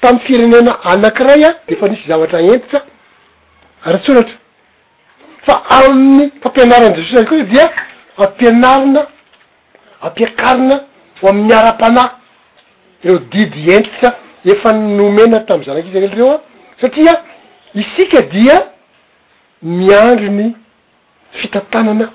tamin'y 0.00 0.20
firenena 0.26 0.72
anakiray 0.92 1.42
a 1.44 1.50
deefa 1.68 1.86
nisy 1.90 2.04
zavatra 2.10 2.38
entitsa 2.50 2.78
ary 3.86 3.98
tsonatra 4.02 4.36
fa 5.46 5.54
amin'ny 5.78 6.24
fampianarany 6.42 6.94
jesosy 6.98 7.20
y 7.22 7.26
koy 7.30 7.42
dia 7.52 7.64
ampianarina 8.24 9.02
ampiakarina 10.06 10.76
amin'ny 11.28 11.52
ara-panà 11.60 12.04
ireo 13.04 13.18
didy 13.32 13.64
entitra 13.76 14.08
efa 14.52 14.68
nynomena 14.84 15.38
tamy 15.48 15.62
zanak'izaely 15.68 16.08
reo 16.16 16.30
a 16.34 16.38
satria 16.80 17.14
isika 17.82 18.18
dia 18.34 18.56
miandro 19.76 20.28
ny 20.38 20.46
fitantanana 21.40 22.06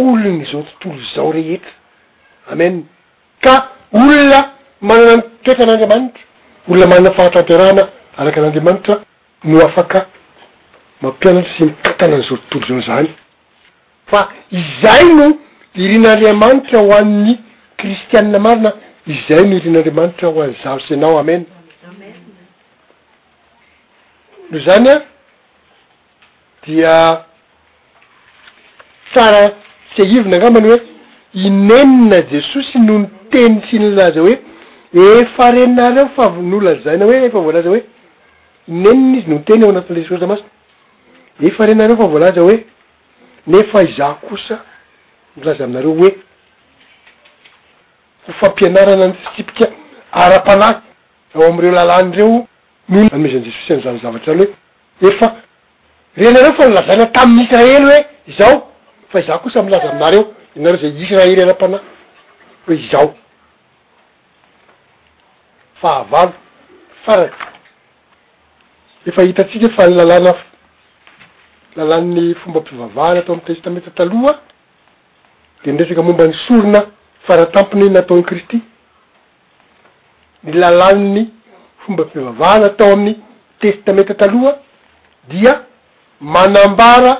olony 0.00 0.44
zao 0.50 0.62
tontolo 0.80 1.02
zao 1.14 1.28
rehetra 1.36 1.72
amen 2.52 2.74
ka 3.44 3.54
olona 3.96 4.40
manana 4.88 5.14
ny 5.18 5.22
toetran'andriamanitra 5.44 6.31
olona 6.68 6.86
manana 6.86 7.10
fahatanpyarahana 7.10 7.88
arak' 8.18 8.38
an'andriamanitra 8.38 8.94
no 9.50 9.58
afaka 9.68 9.98
mampianatra 11.02 11.48
sy 11.56 11.62
mitantana 11.64 12.16
n'izao 12.18 12.38
tontolo 12.50 12.80
zao 12.80 12.80
zany 12.88 13.08
fa 14.10 14.20
izay 14.60 15.04
no 15.18 15.26
irin'andriamanitra 15.84 16.78
ho 16.84 16.90
an'ny 17.00 17.32
kristianina 17.80 18.38
marina 18.46 18.70
izay 19.14 19.42
no 19.48 19.54
irin'andriamanitra 19.60 20.26
ho 20.28 20.40
an'ny 20.44 20.54
zavosenao 20.64 21.14
amen 21.22 21.42
no 24.50 24.58
zany 24.66 24.88
a 24.94 24.94
dia 26.66 26.94
tsara 29.12 29.42
tsy 29.92 30.00
ahivina 30.04 30.36
angamany 30.36 30.68
hoe 30.72 30.80
inenina 31.46 32.18
jesosy 32.32 32.78
no 32.86 32.94
ny 33.02 33.06
teny 33.32 33.60
sy 33.68 33.76
nylaza 33.78 34.20
hoe 34.20 34.34
efa 34.94 35.52
renareo 35.52 36.08
fa 36.16 36.30
no 36.42 36.60
lazaina 36.64 37.04
hoe 37.08 37.18
efa 37.28 37.38
voalaza 37.46 37.70
hoe 37.72 37.82
neniny 38.82 39.16
izy 39.18 39.30
noteny 39.34 39.62
eoanatlesozamasy 39.64 40.44
efa 41.48 41.62
reinareo 41.66 41.96
fa 42.00 42.06
voalaza 42.14 42.40
hoe 42.46 42.56
nefa 43.46 43.82
iza 43.90 44.06
kosa 44.28 44.54
milaza 45.36 45.64
aminareo 45.64 45.92
oe 46.04 46.10
hofampianarana 48.26 49.04
n 49.08 49.12
tssipika 49.16 49.66
ara-pana 50.22 50.68
ao 51.34 51.44
amireo 51.50 51.72
lalany 51.78 52.10
reo 52.18 52.46
noanmezany 52.90 53.44
jesosy 53.46 53.72
anzazavatra 53.72 54.32
any 54.32 54.46
hoe 55.00 55.08
efa 55.10 55.26
reinareo 56.20 56.52
fa 56.58 56.68
nolazaina 56.68 57.06
taminnyisraely 57.16 57.78
hoe 57.86 57.98
izao 58.30 58.54
fa 59.10 59.20
iza 59.22 59.38
kosa 59.44 59.62
milaza 59.62 59.88
aminareo 59.90 60.24
anareo 60.56 60.76
zay 60.82 60.92
israely 61.04 61.42
ara-panay 61.42 61.80
e 62.72 62.74
izao 62.86 63.08
ffarakefa 65.82 67.32
hitatsika 69.26 69.68
fa 69.76 69.86
ny 69.90 69.94
lalana 69.96 70.32
lalan'ny 71.76 72.34
fomba 72.44 72.60
m-pivavahana 72.60 73.18
atao 73.20 73.36
amny 73.36 73.44
testameta 73.50 73.90
taloha 73.98 74.34
de 75.64 75.72
nresaky 75.72 76.02
momba 76.08 76.24
ny 76.28 76.34
sorona 76.46 76.80
faratampony 77.26 77.88
nataonny 77.90 78.22
kristy 78.28 78.58
ny 80.44 80.52
lalanny 80.62 81.22
fombampivavahana 81.86 82.66
atao 82.70 82.92
amin'ny 82.96 83.14
testa 83.60 83.92
meta 83.96 84.14
taloha 84.14 84.52
dia 85.30 85.52
manambara 86.20 87.12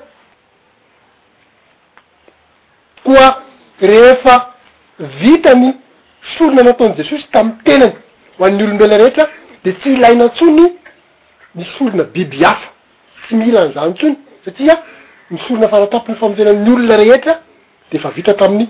a 3.16 3.42
rehefa 3.80 4.54
vita 4.98 5.54
ny 5.54 5.74
solona 6.36 6.62
nataony 6.62 6.94
jesosy 6.96 7.26
tamin'ny 7.32 7.62
tenany 7.64 7.92
ho 8.38 8.44
an'ny 8.44 8.62
olombelna 8.62 8.98
rehetra 8.98 9.28
de 9.64 9.72
tsy 9.72 9.94
ilaina 9.94 10.28
tsony 10.30 10.72
misolona 11.54 12.04
biby 12.04 12.44
hafa 12.44 12.68
tsy 13.26 13.34
miila 13.36 13.61
anzany 13.64 13.94
tsony 13.94 14.16
satria 14.44 14.82
misolona 15.30 15.68
faharatapi 15.68 16.12
ny 16.12 16.16
famonjenany 16.18 16.70
olona 16.72 16.96
rehetra 16.96 17.40
de 17.90 17.96
efa 17.98 18.11
vita 18.11 18.34
tamin'ny 18.34 18.68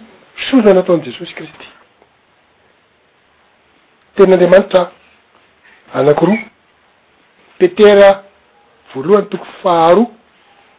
solona 0.51 0.75
nataony 0.75 1.03
jesosy 1.05 1.35
kristy 1.35 1.69
tennyandriamanitra 4.15 4.91
anakoroa 5.95 6.37
petera 7.59 8.23
voalohany 8.95 9.27
tokoy 9.29 9.49
faharoa 9.63 10.07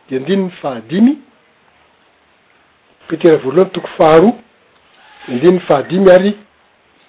di 0.09 0.15
andinyny 0.15 0.49
fahadimy 0.61 1.17
pitera 3.11 3.35
voalohany 3.43 3.69
toko 3.73 3.89
faharoa 3.97 4.33
andiniy 5.31 5.59
fahadimy 5.69 6.09
ary 6.11 6.37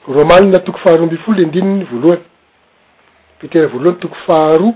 roamanina 0.08 0.58
toko 0.58 0.78
faharoa 0.78 1.02
ambifolo 1.04 1.40
andininy 1.42 1.84
voalohany 1.90 2.24
pitera 3.40 3.66
voalohany 3.68 3.98
toko 4.00 4.16
faharoa 4.26 4.72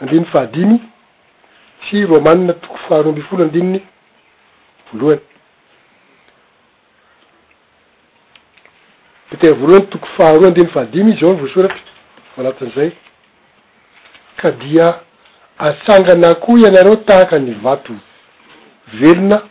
andinny 0.00 0.24
fahadimy 0.30 0.80
tsy 1.80 2.06
roamanina 2.06 2.52
toko 2.54 2.76
faharoa 2.86 3.08
ambi 3.08 3.22
folo 3.22 3.42
andininy 3.44 3.80
voalohany 4.92 5.20
petera 9.30 9.54
voalohany 9.54 9.86
toko 9.86 10.06
faharo 10.16 10.46
andiny 10.46 10.66
fahadimy 10.68 11.10
izy 11.12 11.20
zao 11.20 11.32
ny 11.32 11.40
voasoratry 11.40 11.80
vanatin' 12.36 12.72
zay 12.74 12.92
ka 14.36 14.50
dia 14.50 15.00
atsangana 15.58 16.34
koa 16.34 16.58
ianareo 16.58 16.96
tahaka 16.96 17.38
ny 17.38 17.54
vato 17.62 17.94
velona 18.94 19.42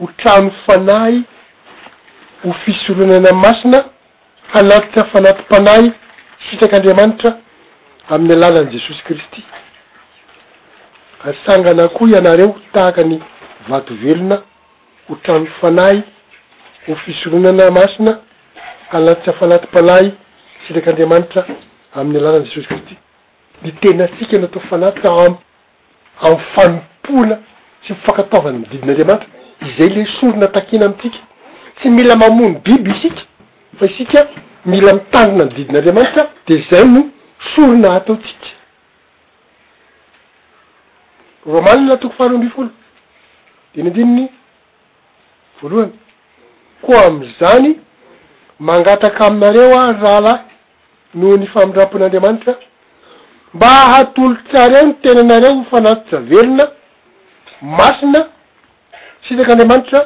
ho 0.00 0.08
trano 0.16 0.50
fanahy 0.66 1.22
ho 2.44 2.52
fisoronana 2.64 3.32
masina 3.32 3.78
halatitsy 4.52 4.98
afanatim-panay 5.00 5.92
sitrak'andriamanitra 6.48 7.30
amin'ny 8.10 8.32
alalany 8.36 8.70
jesosy 8.72 9.02
kristy 9.04 9.42
asangana 11.24 11.88
koa 11.88 12.08
ianareo 12.08 12.56
tahaka 12.72 13.04
ny 13.04 13.20
vatovelona 13.68 14.42
ho 15.08 15.14
trano 15.22 15.46
fanay 15.60 16.02
ho 16.88 16.94
fisoronana 17.04 17.70
masina 17.70 18.18
halatitsy 18.90 19.30
afanatim-panay 19.30 20.12
sitrak'andriamanitra 20.66 21.46
amin'ny 21.94 22.18
alalany 22.20 22.44
jesosy 22.46 22.66
kristy 22.66 22.96
ny 23.62 23.70
tenatsika 23.80 24.38
nato 24.38 24.60
fanatykah 24.60 25.22
amy 25.24 26.36
fanopoana 26.54 27.38
sy 27.86 27.92
mifankatovana 27.92 28.58
mididin'andramanitra 28.58 29.43
izay 29.62 29.88
le 29.88 30.06
sorona 30.06 30.48
takina 30.48 30.86
amitsika 30.86 31.18
tsy 31.78 31.90
mila 31.90 32.16
mamony 32.16 32.60
biby 32.64 32.90
isika 32.90 33.22
fa 33.78 33.84
isika 33.90 34.20
mila 34.70 34.92
mitandrona 34.94 35.44
nydidin'andriamanitra 35.44 36.24
de 36.46 36.54
zay 36.70 36.84
no 36.94 37.00
sorona 37.54 37.88
ataotsika 37.98 38.46
roamani 41.52 41.84
na 41.88 41.96
toko 42.00 42.14
faharomby 42.18 42.48
folo 42.54 42.70
dinandininy 43.74 44.26
voalohany 45.62 45.92
koa 46.84 47.02
am'izany 47.08 47.70
mangataka 48.60 49.26
aminareo 49.26 49.78
a 49.80 49.92
raha 49.92 50.20
lahy 50.26 50.40
noho 51.14 51.36
ny 51.36 51.46
famindrampon'andriamanitra 51.46 52.54
mba 53.54 53.66
ahatolotrareo 53.82 54.84
ny 54.86 54.94
tenanareo 55.02 55.64
fanato-javelona 55.70 56.64
masina 57.62 58.33
sitrakyandramanitra 59.28 60.00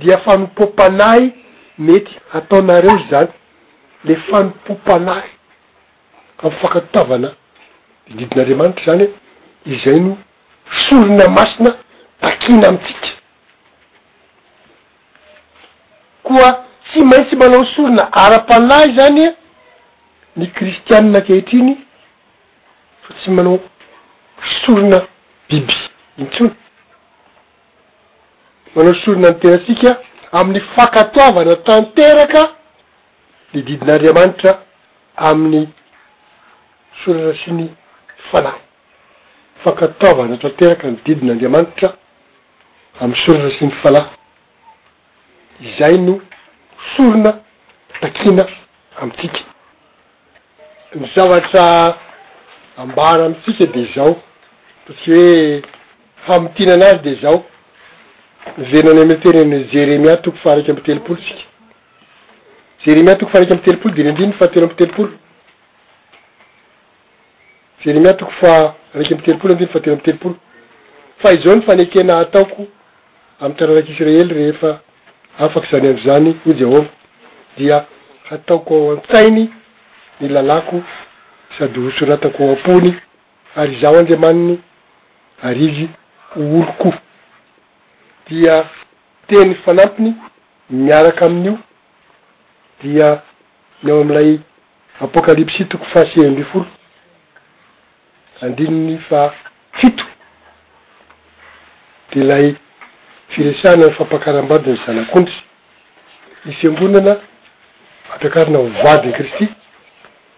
dia 0.00 0.18
fanopompanahy 0.24 1.30
mety 1.78 2.12
ataonareo 2.38 2.98
zany 3.10 3.28
le 4.04 4.14
fanopopalahy 4.26 5.30
amy 6.42 6.54
fankatotavana 6.60 7.30
dididin'andramanitra 8.08 8.84
zany 8.86 9.06
izay 9.72 10.00
no 10.00 10.16
sorona 10.84 11.28
masina 11.28 11.70
takina 12.20 12.68
amitsika 12.68 13.08
koa 16.22 16.50
tsy 16.88 17.00
maintsy 17.04 17.36
manao 17.36 17.64
sorina 17.64 18.02
ara-palahy 18.12 18.94
zany 18.96 19.24
ny 20.36 20.46
kristianina 20.46 21.20
kehitriny 21.20 21.74
fa 23.02 23.14
tsy 23.18 23.30
manao 23.30 23.58
sorona 24.60 24.98
biby 25.48 25.74
intsoiny 26.18 26.54
manao 28.76 28.94
sorona 28.94 29.28
ny 29.30 29.38
tenatsika 29.40 29.90
amin'ny 30.38 30.60
fankatoavana 30.74 31.54
tanteraka 31.66 32.42
ny 33.54 33.58
didin'andriamanitra 33.68 34.52
amin'ny 35.28 35.62
sorora 37.00 37.32
syny 37.42 37.62
fana 38.30 38.52
fankatoavana 39.62 40.36
tanteraka 40.42 40.86
ny 40.90 40.96
didin'andriamanitra 41.06 41.88
amn'y 43.02 43.18
sorotra 43.24 43.50
syny 43.58 43.72
fala 43.82 44.00
izay 45.66 45.96
no 46.06 46.14
sorona 46.92 47.32
takina 48.00 48.44
amitsika 49.00 49.40
ny 50.98 51.04
zavatra 51.14 51.64
ambara 52.82 53.22
amtsika 53.28 53.64
de 53.74 53.82
zao 53.94 54.12
satry 54.84 55.14
hoe 55.14 55.34
hamitina 56.26 56.72
anazy 56.74 56.98
de 57.04 57.12
zao 57.22 57.38
nivenany 58.58 59.00
amy 59.00 59.16
tenyny 59.20 59.66
jeremia 59.72 60.16
toko 60.16 60.36
fa 60.38 60.50
araiky 60.52 60.70
amby 60.70 60.82
telopolo 60.82 61.18
tsika 61.20 61.40
jeremia 62.84 63.14
toko 63.16 63.30
fa 63.32 63.38
araky 63.38 63.52
amby 63.52 63.64
telopolo 63.64 63.94
diny 63.94 64.08
andinyy 64.10 64.32
fateno 64.32 64.66
amby 64.66 64.76
telopolo 64.76 65.10
zeremia 67.84 68.14
toko 68.14 68.30
fa 68.40 68.74
raiky 68.94 69.14
amby 69.14 69.24
telopolo 69.24 69.52
andiy 69.54 69.66
fa 69.68 69.80
teno 69.80 69.94
amb 69.96 70.02
telopolo 70.04 70.36
fa 71.18 71.36
zao 71.36 71.54
ny 71.56 71.62
fanekena 71.62 72.18
ataoko 72.18 72.66
amy 73.40 73.54
tararaky 73.54 73.92
israely 73.92 74.34
rehefa 74.34 74.80
afaky 75.38 75.68
zany 75.70 75.88
amry 75.88 76.02
zany 76.04 76.36
izy 76.46 76.64
ao 76.64 76.80
a 76.80 76.84
dia 77.58 77.84
ataoko 78.30 78.74
ao 78.74 78.90
an-tsainy 78.92 79.50
ny 80.20 80.28
lalako 80.30 80.82
sady 81.58 81.80
hosoratako 81.80 82.44
oampony 82.44 82.94
ary 83.56 83.80
zaho 83.80 83.98
andeamaniny 83.98 84.56
ary 85.42 85.64
izy 85.64 85.88
holoko 86.34 86.94
dia 88.28 88.66
teny 89.28 89.54
fanampiny 89.64 90.14
miaraka 90.70 91.26
amin'io 91.26 91.58
dia 92.82 93.22
nyao 93.84 94.00
am'ilay 94.00 94.40
apokalypsy 95.00 95.58
hitoko 95.58 95.84
fahse 95.84 96.16
amby 96.26 96.42
folo 96.44 96.66
andininy 98.42 98.98
fa 99.08 99.32
fito 99.72 100.04
de 102.12 102.22
lay 102.24 102.56
firesana 103.28 103.86
ny 103.86 103.92
fampakarambadiny 103.92 104.76
zanak'ondry 104.86 105.34
nifiangonana 106.46 107.16
ampiakarana 108.14 108.58
hovadiny 108.58 109.12
kristy 109.12 109.48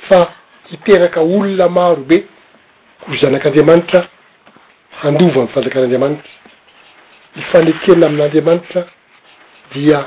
fa 0.09 0.33
hiteraka 0.71 1.21
olona 1.23 1.69
maro 1.69 1.97
be 2.05 2.27
ko 3.01 3.17
zanak'andriamanitra 3.17 4.09
handova 5.01 5.43
mifanjakarandriamanitra 5.43 6.31
ny 7.39 7.43
fanekena 7.53 8.07
ami'n'andriamanitra 8.07 8.81
dia 9.73 9.99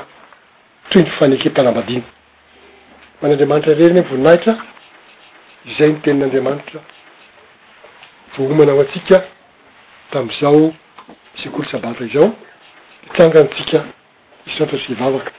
toyny 0.90 1.08
fanekempalambadiny 1.18 2.04
manyandriamanitra 3.20 3.72
reny 3.80 3.94
myvoninahitra 4.00 4.52
izay 5.70 5.90
ny 5.92 6.00
tenin'andriamanitra 6.04 6.80
vohomanao 8.34 8.80
atsika 8.84 9.16
tam'izao 10.12 10.60
misikolo 11.32 11.64
sabata 11.72 12.04
izao 12.08 12.28
mitsangantsika 13.04 13.78
misaotra 14.46 14.78
fiivavaka 14.84 15.32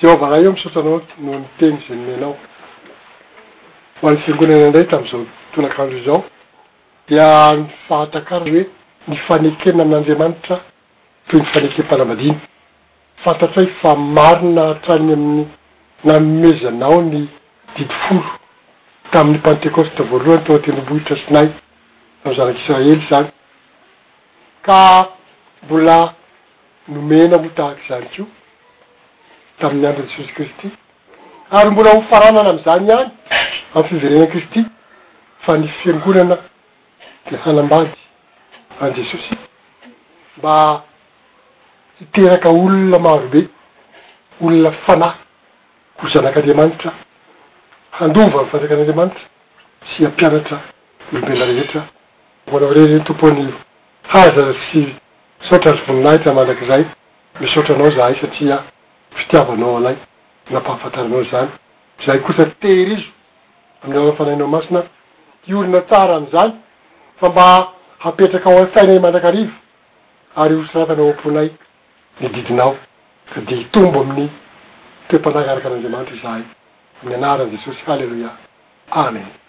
zeova 0.00 0.26
raha 0.30 0.42
eo 0.46 0.52
misotranao 0.56 0.98
no 1.24 1.30
aminy 1.36 1.48
teny 1.60 1.74
za 1.88 1.92
nomenao 1.98 2.34
ho 3.98 4.02
an'ny 4.08 4.20
fiangonana 4.24 4.66
indray 4.68 4.84
tam'izao 4.92 5.24
tolakandro 5.54 5.98
zao 6.06 6.20
dia 7.08 7.26
mifahatakara 7.60 8.44
oe 8.58 8.64
ny 9.08 9.16
fanekena 9.26 9.82
amin'n'andriamanitra 9.82 10.56
toy 11.28 11.40
ny 11.42 11.46
faneke 11.52 11.82
mpalambadiny 11.82 12.36
fantatra 13.24 13.62
hoe 13.62 13.70
fa 13.80 13.94
marona 13.98 14.64
atranny 14.74 15.14
aminy 15.14 15.46
namomezanao 16.04 17.00
ny 17.02 17.22
didi 17.76 17.96
folo 18.04 18.24
tamin'ny 19.12 19.40
pantecoste 19.46 20.00
voalohany 20.12 20.44
toatendrombohitra 20.46 21.16
sinay 21.24 21.48
tay 22.22 22.32
zanak'israely 22.36 22.96
zany 23.08 23.28
ka 24.68 24.78
mbola 25.64 25.98
nomena 26.92 27.36
hotahaky 27.46 27.84
zany 27.90 28.06
keo 28.14 28.26
tamin'ny 29.60 29.86
andro 29.90 30.04
jesosy 30.12 30.32
kristy 30.36 30.68
ary 31.56 31.70
mbola 31.70 31.90
hofaranana 31.98 32.50
am'izany 32.54 32.90
any 32.98 33.08
amny 33.74 33.88
fiverena 33.88 34.26
kristy 34.36 34.60
fa 35.44 35.58
ny 35.58 35.66
fiangonana 35.80 36.36
de 37.30 37.36
hanambady 37.44 38.01
any 38.80 38.94
jesosy 38.94 39.34
mba 40.38 40.82
hiteraka 41.98 42.48
olona 42.48 42.98
marobe 42.98 43.48
olona 44.40 44.70
fanay 44.72 45.12
ko 46.00 46.08
zanak'andreamanitra 46.08 46.92
handova 47.98 48.42
mifandrakan'anreamanitra 48.42 49.24
tsy 49.86 50.06
ampianatra 50.08 50.56
olombela 51.12 51.44
rehetra 51.50 51.80
oanao 52.52 52.72
reyreny 52.76 53.04
tompoanio 53.06 53.54
haza 54.12 54.44
tsy 54.60 54.82
sotra 55.48 55.70
ary 55.72 55.82
voninahita 55.86 56.30
manrak'zay 56.38 56.82
misaotranao 57.40 57.90
zahay 57.90 58.14
satria 58.20 58.56
fitiavanao 59.18 59.76
alay 59.76 59.96
napahafantaranao 60.50 61.22
zany 61.30 61.50
zay 62.06 62.18
kosa 62.18 62.46
ter 62.60 62.78
izy 62.78 63.06
amylana 63.84 64.12
fanahinao 64.12 64.48
masina 64.48 64.82
iolona 65.48 65.80
tsara 65.80 66.16
amizahyfa 66.16 67.28
mba 67.32 67.46
hapetraka 68.02 68.50
aho 68.50 68.62
afainay 68.64 68.98
mandrakarivo 69.04 69.52
ary 70.42 70.54
hosaratanao 70.58 71.10
amponay 71.14 71.48
nydidinao 72.20 72.74
sadia 73.34 73.58
hitombo 73.60 73.98
amin'ny 74.00 74.28
toepanahy 75.08 75.50
araka 75.50 75.66
an'andreamanitry 75.68 76.18
zahay 76.24 76.42
myanaran' 77.06 77.52
jesosy 77.54 77.82
hallelojah 77.86 78.34
amen 79.04 79.41